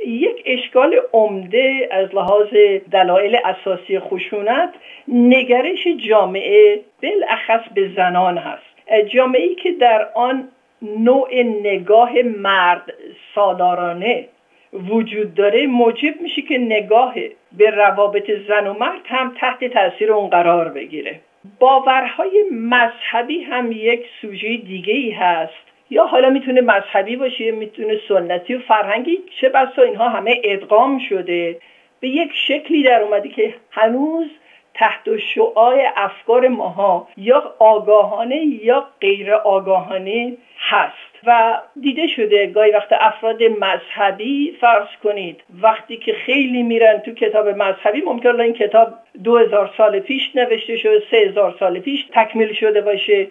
یک 0.08 0.43
اشکال 0.46 0.96
عمده 1.14 1.89
از 1.91 2.16
لحاظ 2.16 2.54
دلایل 2.91 3.38
اساسی 3.46 4.00
خشونت 4.00 4.74
نگرش 5.08 5.88
جامعه 6.08 6.80
بالاخص 7.04 7.70
به 7.76 7.89
زنان 7.96 8.38
هست. 8.38 9.08
جامعه 9.08 9.41
ای 9.41 9.56
که 9.56 9.72
در 9.72 10.08
آن 10.16 10.48
نوع 10.82 11.43
نگاه 11.43 12.12
مرد 12.22 12.93
سالارانه 13.36 14.28
وجود 14.74 15.36
داره 15.36 15.68
موجب 15.68 16.22
میشه 16.22 16.41
که 16.41 16.58
نگاه 16.58 17.14
به 17.58 17.70
روابط 17.70 18.32
زن 18.48 18.68
و 18.68 18.74
مرد 18.74 19.02
هم 19.06 19.36
تحت 19.39 19.66
تاثیر 19.66 20.14
اون 20.14 20.30
قرار 20.30 20.70
بگیره. 20.70 21.20
باورهای 21.60 22.43
مذهبی 22.52 23.41
هم 23.41 23.72
یک 23.72 24.06
سوژه 24.22 24.58
دیگه 24.58 24.93
ای 24.93 25.12
هست 25.12 25.74
یا 25.89 26.05
حالا 26.05 26.29
می‌تونه 26.29 26.61
مذهبی 26.61 27.15
باشه 27.15 27.51
می‌تونه 27.51 27.99
سنتی 28.07 28.55
و 28.55 28.59
فرهنگی 28.59 29.19
چه 29.41 29.49
بسا 29.49 29.81
اینها 29.81 30.09
همه 30.09 30.41
ادغام 30.43 30.99
شده. 31.09 31.59
به 31.99 32.07
یک 32.09 32.31
شکلی 32.47 32.83
در 32.83 33.01
اومده 33.01 33.29
که 33.29 33.53
هنوز 33.71 34.27
تحت 34.73 35.17
شعاع 35.17 35.93
افکار 35.95 36.47
ماها 36.47 37.07
یا 37.17 37.55
آگاهانه 37.59 38.45
یا 38.63 38.86
غیر 39.01 39.33
آگاهانه 39.33 40.38
هست. 40.59 41.14
و 41.28 41.57
دیده 41.82 42.07
شده 42.07 42.47
گاهی 42.47 42.71
وقت 42.71 42.89
افراد 42.91 43.43
مذهبی 43.43 44.57
فرض 44.61 44.88
کنید 45.03 45.43
وقتی 45.61 45.97
که 45.97 46.13
خیلی 46.13 46.63
میرن 46.63 46.99
تو 46.99 47.11
کتاب 47.11 47.47
مذهبی 47.47 48.01
ممکن 48.01 48.41
این 48.41 48.53
کتاب 48.53 48.88
دو 49.23 49.38
هزار 49.38 49.71
سال 49.78 49.99
پیش 49.99 50.36
نوشته 50.36 50.78
شده 50.78 51.01
سه 51.11 51.17
هزار 51.17 51.55
سال 51.59 51.80
پیش 51.80 52.05
تکمیل 52.13 52.53
شده 52.53 52.82
باشه 52.82 53.28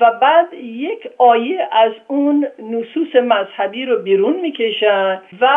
و 0.00 0.10
بعد 0.10 0.54
یک 0.54 1.08
آیه 1.18 1.68
از 1.72 1.92
اون 2.08 2.46
نصوص 2.58 3.16
مذهبی 3.16 3.86
رو 3.86 3.96
بیرون 3.96 4.40
می‌کشن 4.40 5.20
و 5.40 5.48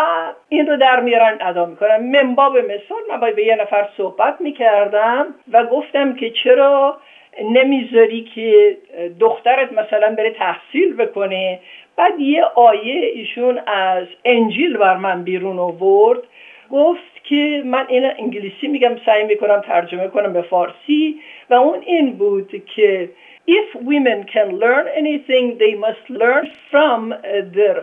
این 0.49 0.67
رو 0.67 0.77
در 0.77 0.99
میارن 0.99 1.37
ادا 1.41 1.65
می‌کنن. 1.65 1.97
منباب 1.97 2.57
مثال 2.57 3.01
من 3.09 3.19
باید 3.19 3.35
به 3.35 3.45
یه 3.45 3.55
نفر 3.55 3.87
صحبت 3.97 4.35
می‌کردم 4.39 5.25
و 5.51 5.63
گفتم 5.63 6.13
که 6.13 6.29
چرا 6.29 6.97
نمی‌ذاری 7.43 8.21
که 8.35 8.77
دخترت 9.19 9.71
مثلا 9.71 10.15
بره 10.15 10.31
تحصیل 10.31 10.93
بکنه. 10.93 11.59
بعد 11.97 12.19
یه 12.19 12.43
آیه 12.43 13.05
ایشون 13.05 13.59
از 13.67 14.07
انجیل 14.25 14.77
بر 14.77 14.97
من 14.97 15.23
بیرون 15.23 15.59
آورد. 15.59 16.19
گفت 16.71 17.23
که 17.23 17.63
من 17.65 17.85
این 17.89 18.05
انگلیسی 18.05 18.67
میگم 18.67 18.95
سعی 19.05 19.23
می‌کنم 19.23 19.61
ترجمه 19.61 20.07
کنم 20.07 20.33
به 20.33 20.41
فارسی. 20.41 21.15
و 21.49 21.53
اون 21.53 21.79
این 21.85 22.11
بود 22.11 22.63
که 22.75 23.09
if 23.49 23.75
women 23.75 24.19
can 24.33 24.49
learn 24.63 24.85
anything 25.01 25.45
they 25.63 25.73
must 25.85 26.05
learn 26.21 26.45
from 26.71 27.01
their 27.55 27.77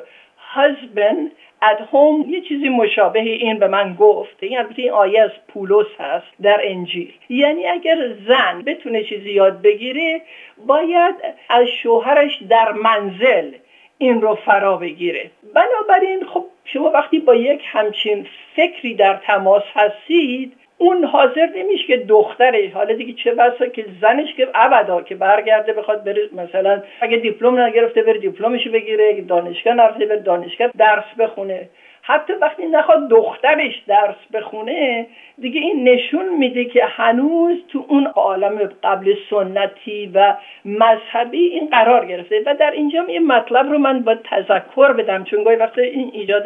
husband 0.54 1.30
at 1.62 1.80
home 1.92 2.28
یه 2.28 2.40
چیزی 2.40 2.68
مشابه 2.68 3.20
این 3.20 3.58
به 3.58 3.68
من 3.68 3.94
گفت. 3.94 4.36
این 4.40 4.58
البته 4.58 4.82
این 4.82 4.90
آیه 4.90 5.20
از 5.20 5.30
پولس 5.48 5.86
هست 5.98 6.26
در 6.42 6.60
انجیل. 6.62 7.12
یعنی 7.28 7.66
اگر 7.66 7.96
زن 8.28 8.62
بتونه 8.66 9.04
چیزی 9.04 9.30
یاد 9.30 9.62
بگیره 9.62 10.22
باید 10.66 11.14
از 11.48 11.66
شوهرش 11.66 12.42
در 12.48 12.72
منزل 12.72 13.52
این 13.98 14.20
رو 14.20 14.34
فرا 14.34 14.76
بگیره. 14.76 15.30
بنابراین 15.54 16.24
خب 16.24 16.44
شما 16.64 16.90
وقتی 16.90 17.18
با 17.18 17.34
یک 17.34 17.62
همچین 17.66 18.26
فکری 18.56 18.94
در 18.94 19.16
تماس 19.26 19.62
هستید 19.74 20.52
اون 20.78 21.04
حاضر 21.04 21.48
نمیشه 21.56 21.86
که 21.86 21.96
دختره 21.96 22.70
حالا 22.74 22.94
دیگه 22.94 23.12
چه 23.12 23.34
بسا 23.34 23.66
که 23.66 23.84
زنش 24.00 24.34
که 24.34 24.48
ابدا 24.54 25.02
که 25.02 25.14
برگرده 25.14 25.72
بخواد 25.72 26.04
بره 26.04 26.28
مثلا 26.32 26.82
اگه 27.00 27.16
دیپلم 27.16 27.60
نگرفته 27.60 28.02
بره 28.02 28.18
دیپلمشو 28.18 28.70
بگیره 28.70 29.20
دانشگاه 29.20 29.74
نرفته 29.74 30.06
بره 30.06 30.20
دانشگاه 30.20 30.70
درس 30.78 31.04
بخونه. 31.18 31.68
حتی 32.06 32.32
وقتی 32.32 32.66
نخواد 32.66 33.08
دخترش 33.08 33.82
درس 33.86 34.16
بخونه 34.32 35.06
دیگه 35.38 35.60
این 35.60 35.88
نشون 35.88 36.28
میده 36.38 36.64
که 36.64 36.84
هنوز 36.84 37.56
تو 37.68 37.84
اون 37.88 38.06
عالم 38.06 38.70
قبل 38.82 39.14
سنتی 39.30 40.10
و 40.14 40.34
مذهبی 40.64 41.38
این 41.38 41.68
قرار 41.68 42.06
گرفته. 42.06 42.42
و 42.46 42.54
در 42.54 42.70
اینجا 42.70 43.04
یه 43.08 43.20
مطلب 43.20 43.70
رو 43.70 43.78
من 43.78 44.00
با 44.00 44.14
تذکر 44.14 44.92
بدم 44.92 45.24
چون 45.24 45.44
گاهی 45.44 45.56
وقت 45.56 45.78
این 45.78 46.10
ایجاد 46.14 46.44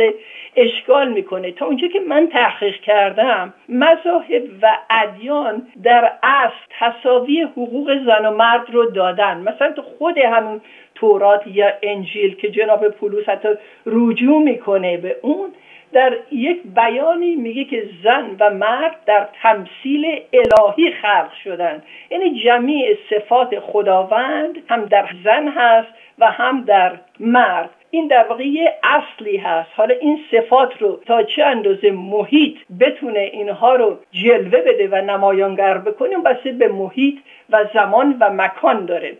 اشکال 0.56 1.08
می‌کنه. 1.08 1.52
تا 1.52 1.66
اونجا 1.66 1.88
که 1.88 2.00
من 2.00 2.26
تحقیق 2.26 2.80
کردم 2.80 3.54
مذاهب 3.68 4.42
و 4.62 4.76
ادیان 4.90 5.66
در 5.82 6.12
اصل 6.22 6.54
تصاوی 6.78 7.42
حقوق 7.42 7.98
زن 8.06 8.26
و 8.26 8.30
مرد 8.30 8.70
رو 8.70 8.90
دادن. 8.90 9.36
مثلا 9.36 9.72
تو 9.72 9.82
خود 9.82 10.18
همون 10.18 10.60
تورات 11.00 11.46
یا 11.46 11.72
انجیل 11.82 12.34
که 12.34 12.50
جناب 12.50 12.88
پولوس 12.88 13.28
حتی 13.28 13.48
رجوع 13.86 14.42
می‌کنه 14.42 14.96
به 14.96 15.16
اون 15.22 15.50
در 15.92 16.16
یک 16.32 16.62
بیانی 16.76 17.36
میگه 17.36 17.64
که 17.64 17.88
زن 18.04 18.36
و 18.40 18.50
مرد 18.50 18.96
در 19.06 19.28
تمثیل 19.42 20.20
الهی 20.32 20.92
خلق 20.92 21.32
شدن 21.44 21.82
یعنی 22.10 22.40
جمیع 22.44 22.96
صفات 23.10 23.58
خداوند 23.60 24.62
هم 24.68 24.84
در 24.84 25.08
زن 25.24 25.48
هست 25.48 25.88
و 26.18 26.30
هم 26.30 26.64
در 26.64 26.98
مرد. 27.20 27.70
این 27.90 28.06
در 28.06 28.26
واقع 28.28 28.46
یه 28.46 28.74
اصلی 28.82 29.36
هست. 29.36 29.70
حالا 29.76 29.94
این 30.00 30.18
صفات 30.30 30.82
رو 30.82 31.00
تا 31.06 31.22
چه 31.22 31.44
اندازه 31.44 31.90
محیط 31.90 32.56
بتونه 32.80 33.20
اینها 33.20 33.74
رو 33.74 33.98
جلوه 34.10 34.60
بده 34.60 34.88
و 34.88 34.94
نمایانگر 34.94 35.78
بکنه 35.78 36.18
بسته 36.18 36.52
به 36.52 36.68
محیط 36.68 37.14
و 37.50 37.64
زمان 37.74 38.16
و 38.20 38.30
مکان 38.30 38.84
داره. 38.84 39.16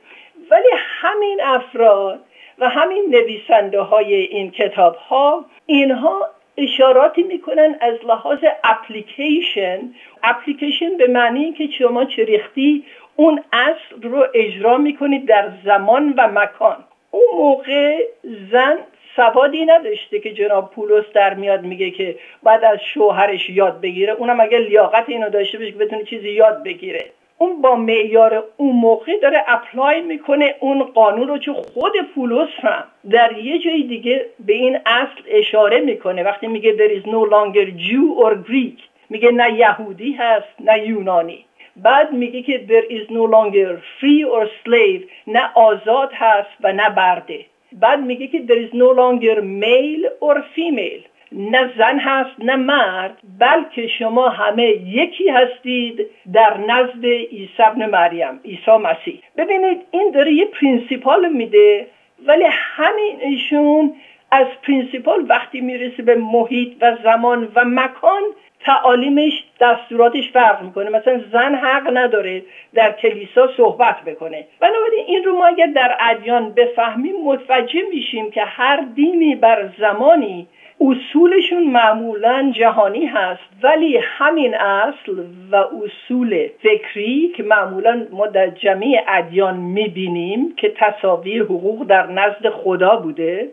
ولی 0.50 0.68
همین 0.74 1.40
افراد 1.42 2.20
و 2.58 2.68
همین 2.68 3.04
نویسنده 3.10 3.80
های 3.80 4.14
این 4.14 4.50
کتاب 4.50 4.96
ها 4.96 5.44
اینها 5.66 6.28
اشاراتی 6.56 7.22
می‌کنن 7.22 7.76
از 7.80 7.94
لحاظ 8.04 8.38
اپلیکیشن. 8.64 9.80
اپلیکیشن 10.22 10.96
به 10.96 11.06
معنی 11.06 11.52
که 11.52 11.66
شما 11.78 12.04
چریختی 12.04 12.84
اون 13.16 13.42
اصل 13.52 14.02
رو 14.02 14.26
اجرا 14.34 14.78
می‌کنید 14.78 15.26
در 15.26 15.50
زمان 15.64 16.14
و 16.16 16.28
مکان. 16.28 16.84
اون 17.10 17.26
موقع 17.34 18.06
زن 18.52 18.78
سوادی 19.16 19.64
نداشته 19.64 20.20
که 20.20 20.32
جناب 20.32 20.70
پولس 20.70 21.04
در 21.14 21.34
میاد 21.34 21.62
میگه 21.62 21.90
که 21.90 22.18
بعد 22.42 22.64
از 22.64 22.78
شوهرش 22.94 23.50
یاد 23.50 23.80
بگیره. 23.80 24.12
اونم 24.12 24.40
اگه 24.40 24.58
لیاقت 24.58 25.04
اینو 25.08 25.30
داشته 25.30 25.58
باشه 25.58 25.72
که 25.72 25.78
بتونه 25.78 26.04
چیزی 26.04 26.30
یاد 26.30 26.62
بگیره. 26.62 27.10
اون 27.38 27.62
با 27.62 27.76
معیار 27.76 28.44
اون 28.56 28.76
موقع 28.76 29.18
داره 29.22 29.44
اپلای 29.46 30.00
می‌کنه 30.00 30.54
اون 30.60 30.82
قانون 30.82 31.28
رو 31.28 31.38
چون 31.38 31.54
خود 31.54 31.92
پولس 32.14 32.48
هم 32.60 32.84
در 33.10 33.38
یه 33.38 33.58
جای 33.58 33.82
دیگه 33.82 34.26
به 34.46 34.52
این 34.52 34.78
اصل 34.86 35.22
اشاره 35.28 35.80
می‌کنه. 35.80 36.22
وقتی 36.22 36.46
میگه 36.46 36.76
there 36.76 37.02
is 37.02 37.06
no 37.06 37.30
longer 37.30 37.66
Jew 37.80 38.24
or 38.24 38.50
Greek 38.50 38.82
میگه 39.10 39.30
نه 39.30 39.52
یهودی 39.52 40.12
هست 40.12 40.48
نه 40.60 40.88
یونانی. 40.88 41.44
بعد 41.76 42.12
میگه 42.12 42.42
که 42.42 42.66
there 42.68 42.92
is 42.92 43.10
no 43.10 43.30
longer 43.34 43.78
free 44.00 44.24
or 44.36 44.46
slave 44.64 45.02
نه 45.26 45.50
آزاد 45.54 46.10
هست 46.14 46.50
و 46.60 46.72
نه 46.72 46.90
برده. 46.90 47.44
بعد 47.72 48.00
میگه 48.00 48.26
که 48.26 48.38
there 48.46 48.68
is 48.68 48.74
no 48.74 48.96
longer 48.96 49.40
male 49.40 50.04
or 50.20 50.36
female. 50.56 51.07
نه 51.32 51.70
زن 51.78 51.98
هست 51.98 52.30
نه 52.38 52.56
مرد 52.56 53.18
بلکه 53.38 53.86
شما 53.86 54.28
همه 54.28 54.64
یکی 54.68 55.28
هستید 55.28 56.06
در 56.32 56.56
نزد 56.56 57.04
عیسی 57.04 57.62
ابن 57.62 57.86
مریم 57.86 58.40
عیسی 58.44 58.70
مسیح. 58.70 59.22
ببینید 59.36 59.80
این 59.90 60.10
داره 60.10 60.32
یه 60.32 60.44
پرینسیپال 60.44 61.28
میده 61.32 61.86
ولی 62.26 62.44
همین 62.50 63.20
ایشون 63.20 63.94
از 64.30 64.46
پرینسیپال 64.62 65.24
وقتی 65.28 65.60
می‌رسه 65.60 66.02
به 66.02 66.14
محیط 66.14 66.72
و 66.80 66.96
زمان 67.02 67.52
و 67.54 67.64
مکان 67.64 68.22
تعالیمش 68.60 69.44
دستوراتش 69.60 70.30
فرق 70.30 70.62
می‌کنه. 70.62 70.90
مثلا 70.90 71.20
زن 71.32 71.54
حق 71.54 71.96
نداره 71.96 72.42
در 72.74 72.92
کلیسا 72.92 73.48
صحبت 73.56 73.96
بکنه. 74.06 74.46
بنابراین 74.60 75.04
این 75.06 75.24
رو 75.24 75.38
ما 75.38 75.46
اگر 75.46 75.66
در 75.66 75.96
ادیان 76.00 76.52
بفهمیم 76.52 77.14
متوجه 77.24 77.82
میشیم 77.90 78.30
که 78.30 78.42
هر 78.44 78.84
دینی 78.94 79.34
بر 79.34 79.68
زمانی 79.78 80.46
اصولشون 80.80 81.62
معمولا 81.62 82.52
جهانی 82.54 83.06
هست 83.06 83.40
ولی 83.62 83.96
همین 83.96 84.54
اصل 84.54 85.24
و 85.50 85.56
اصول 85.56 86.48
فکری 86.62 87.32
که 87.36 87.42
معمولا 87.42 88.06
ما 88.10 88.26
در 88.26 88.48
جمعی 88.48 89.00
ادیان 89.08 89.56
می‌بینیم 89.56 90.54
که 90.56 90.74
تصاوی 90.76 91.38
حقوق 91.38 91.86
در 91.86 92.06
نزد 92.06 92.48
خدا 92.48 92.96
بوده 92.96 93.48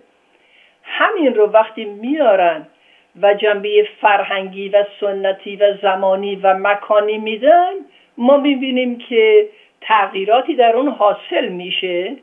همین 0.83 1.35
رو 1.35 1.45
وقتی 1.45 1.85
میارن 1.85 2.67
و 3.21 3.33
جنبه 3.33 3.87
فرهنگی 4.01 4.69
و 4.69 4.83
سنتی 4.99 5.55
و 5.55 5.73
زمانی 5.81 6.35
و 6.35 6.53
مکانی 6.53 7.17
میدن 7.17 7.73
ما 8.17 8.37
می‌بینیم 8.37 8.97
که 8.97 9.49
تغییراتی 9.81 10.55
در 10.55 10.75
اون 10.75 10.87
حاصل 10.87 11.47
میشه. 11.47 12.15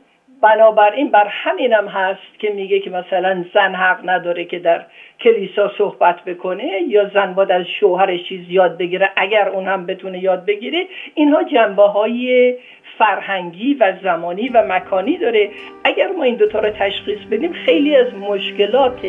بنابراین 0.43 1.11
بر 1.11 1.27
همینم 1.29 1.89
هست 1.89 2.39
که 2.39 2.51
میگه 2.51 2.81
که 2.81 2.91
مثلا 2.91 3.45
زن 3.55 3.75
حق 3.75 4.01
نداره 4.05 4.45
که 4.45 4.59
در 4.59 4.85
کلیسا 5.21 5.71
صحبت 5.79 6.25
بکنه 6.25 6.83
یا 6.89 7.11
زن 7.15 7.35
باید 7.35 7.53
از 7.53 7.67
شوهرش 7.81 8.29
چیز 8.29 8.41
یاد 8.49 8.79
بگیره. 8.79 9.11
اگر 9.17 9.49
اون 9.49 9.69
هم 9.69 9.87
بتونه 9.87 10.19
یاد 10.19 10.47
بگیره 10.47 10.87
اینها 11.15 11.43
جنبه 11.43 11.83
های 11.83 12.55
فرهنگی 12.99 13.75
و 13.75 13.93
زمانی 14.03 14.49
و 14.49 14.63
مکانی 14.69 15.19
داره. 15.19 15.51
اگر 15.85 16.09
ما 16.09 16.23
این 16.25 16.35
دوتا 16.35 16.59
رو 16.59 16.71
تشخیص 16.71 17.21
بدیم 17.31 17.53
خیلی 17.53 17.97
از 17.97 18.15
مشکلات 18.15 19.01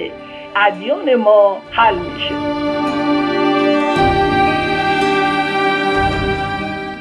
ادیان 0.56 1.16
ما 1.16 1.58
حل 1.72 1.96
میشه. 1.96 2.93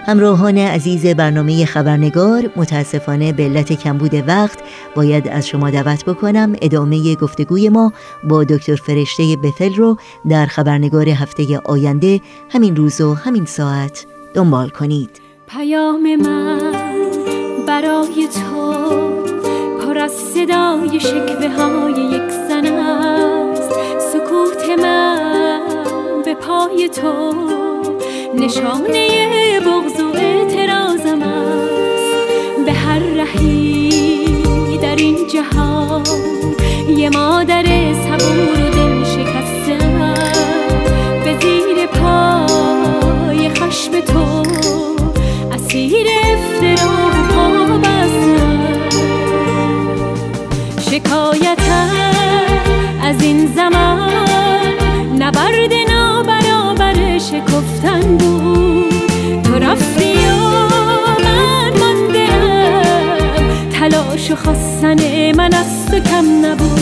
همراهان 0.06 0.58
عزیز 0.58 1.06
برنامه 1.06 1.64
خبرنگار 1.64 2.50
متاسفانه 2.56 3.32
به 3.32 3.42
علت 3.42 3.72
کمبود 3.72 4.14
وقت 4.28 4.58
باید 4.94 5.28
از 5.28 5.48
شما 5.48 5.70
دعوت 5.70 6.04
بکنم. 6.04 6.56
ادامه 6.62 7.14
گفتگوی 7.14 7.68
ما 7.68 7.92
با 8.24 8.44
دکتر 8.44 8.76
فرشته 8.76 9.36
بفل 9.36 9.74
رو 9.74 9.96
در 10.28 10.46
خبرنگار 10.46 11.08
هفته 11.08 11.58
آینده 11.64 12.20
همین 12.50 12.76
روز 12.76 13.00
و 13.00 13.14
همین 13.14 13.44
ساعت. 13.44 14.06
دنبال 14.34 14.68
کنید. 14.68 15.20
پیام 15.48 16.16
من 16.16 16.72
برای 17.66 18.28
تو 18.34 18.72
پر 19.80 19.98
از 19.98 20.12
صدای 20.12 21.00
شکوه 21.00 21.48
های 21.48 21.92
یک 21.92 22.30
زن 22.48 22.66
است. 22.66 23.70
سکوت 24.12 24.78
من 24.82 26.22
به 26.24 26.34
پای 26.34 26.88
تو 26.88 27.61
نشانه 28.34 29.60
بغض 29.60 30.00
و 30.00 30.16
اعتراضم 30.16 31.22
است. 31.22 32.66
به 32.66 32.72
هر 32.72 32.98
رهی 32.98 34.78
در 34.82 34.96
این 34.96 35.16
جهان 35.26 36.02
یه 36.88 37.10
مادر 37.10 37.64
صبور 37.94 38.66
و 38.66 38.70
دل 38.70 39.04
شکسته 39.04 39.78
به 41.24 41.38
زیر 41.40 41.86
پای 41.86 43.48
خشم 43.48 44.00
تو 44.00 44.42
اسیر 45.52 46.06
افترا 46.24 46.92
پا 47.34 47.52
شکایتم 50.90 51.71
تلاش 64.22 64.30
و 64.30 64.44
خواستن 64.44 65.32
من 65.36 65.54
از 65.54 65.86
تو 65.86 65.98
کم 65.98 66.46
نبود. 66.46 66.80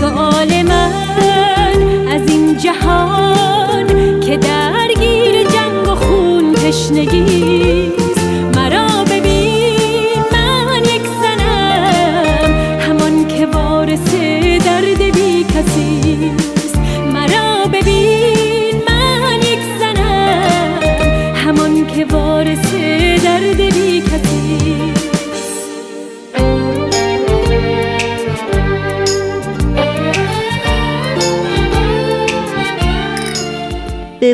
سوال 0.00 0.62
من 0.62 2.08
از 2.12 2.28
این 2.28 2.56
جهان 2.56 4.20
که 4.20 4.36
درگیر 4.36 5.42
جنگ 5.42 5.88
و 5.88 5.94
خون 5.94 6.54
تشنگی 6.54 7.85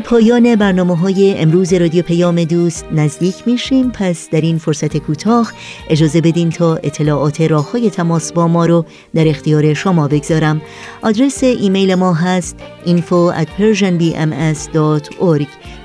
پایان 0.03 0.57
برنامه 0.57 0.97
های 0.97 1.39
امروز 1.39 1.73
رادیو 1.73 2.03
پیام 2.03 2.45
دوست 2.45 2.87
نزدیک 2.93 3.35
میشیم. 3.47 3.91
پس 3.91 4.31
در 4.31 4.41
این 4.41 4.59
فرصت 4.59 4.97
کوتاه 4.97 5.53
اجازه 5.91 6.21
بدین 6.21 6.51
تا 6.51 6.77
اطلاعات 6.77 7.41
راه 7.41 7.73
های 7.73 7.91
تماس 7.91 8.33
با 8.33 8.49
ما 8.49 8.67
رو 8.67 8.85
در 9.15 9.29
اختیار 9.29 9.75
شما 9.75 10.09
بگذارم. 10.09 10.63
آدرس 11.03 11.45
ایمیل 11.45 11.95
ما 11.95 12.15
هست 12.15 12.57
info 12.87 13.33
at 13.41 13.49
persianbms.org 13.59 15.47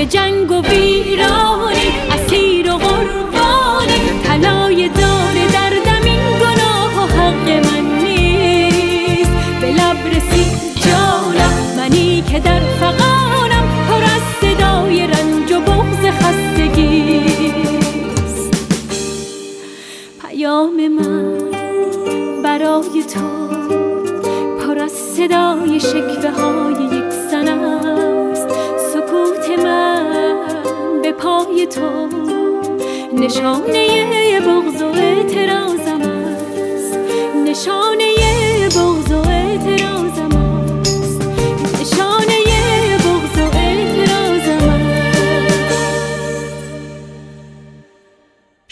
به 0.00 0.06
جنگ 0.06 0.50
و 0.50 0.62
تو 31.66 32.08
نشانه 33.12 34.29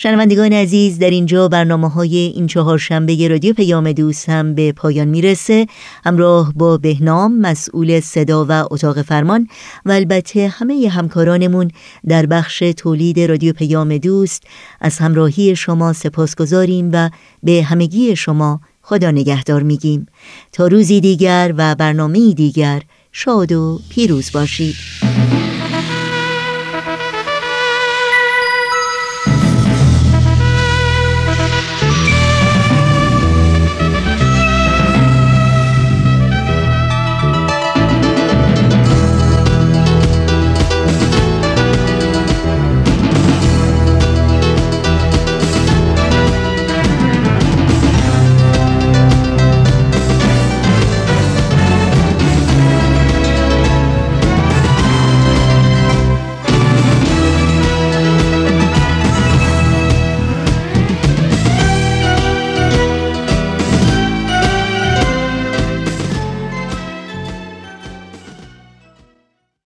شنوندگان 0.01 0.53
عزیز 0.53 0.99
در 0.99 1.11
اینجا 1.11 1.49
برنامه 1.49 1.89
های 1.89 2.17
این 2.17 2.47
چهار 2.47 2.79
شنبه 2.79 3.29
رادیو 3.29 3.55
پیام 3.55 3.93
دوست 3.93 4.29
هم 4.29 4.55
به 4.55 4.73
پایان 4.73 5.09
می‌رسه. 5.09 5.67
همراه 6.05 6.53
با 6.57 6.77
بهنام 6.77 7.41
مسئول 7.41 8.01
صدا 8.01 8.47
و 8.49 8.53
اتاق 8.71 9.03
فرمان 9.03 9.49
و 9.85 9.93
البته 9.93 10.49
همه 10.49 10.89
همکارانمون 10.89 11.71
در 12.09 12.27
بخش 12.27 12.59
تولید 12.59 13.21
رادیو 13.21 13.53
پیام 13.53 13.99
دوست 13.99 14.43
از 14.81 14.99
همراهی 14.99 15.57
شما 15.57 15.93
سپاس 15.93 16.37
گذاریم 16.37 16.91
و 16.93 17.11
به 17.43 17.63
همگی 17.63 18.17
شما 18.17 18.61
خدا 18.83 19.11
نگهدار 19.11 19.63
میگیم. 19.63 20.07
تا 20.53 20.67
روزی 20.67 21.01
دیگر 21.01 21.55
و 21.57 21.75
برنامه 21.75 22.33
دیگر 22.33 22.83
شاد 23.13 23.53
و 23.53 23.81
پیروز 23.91 24.33
باشید. 24.33 25.08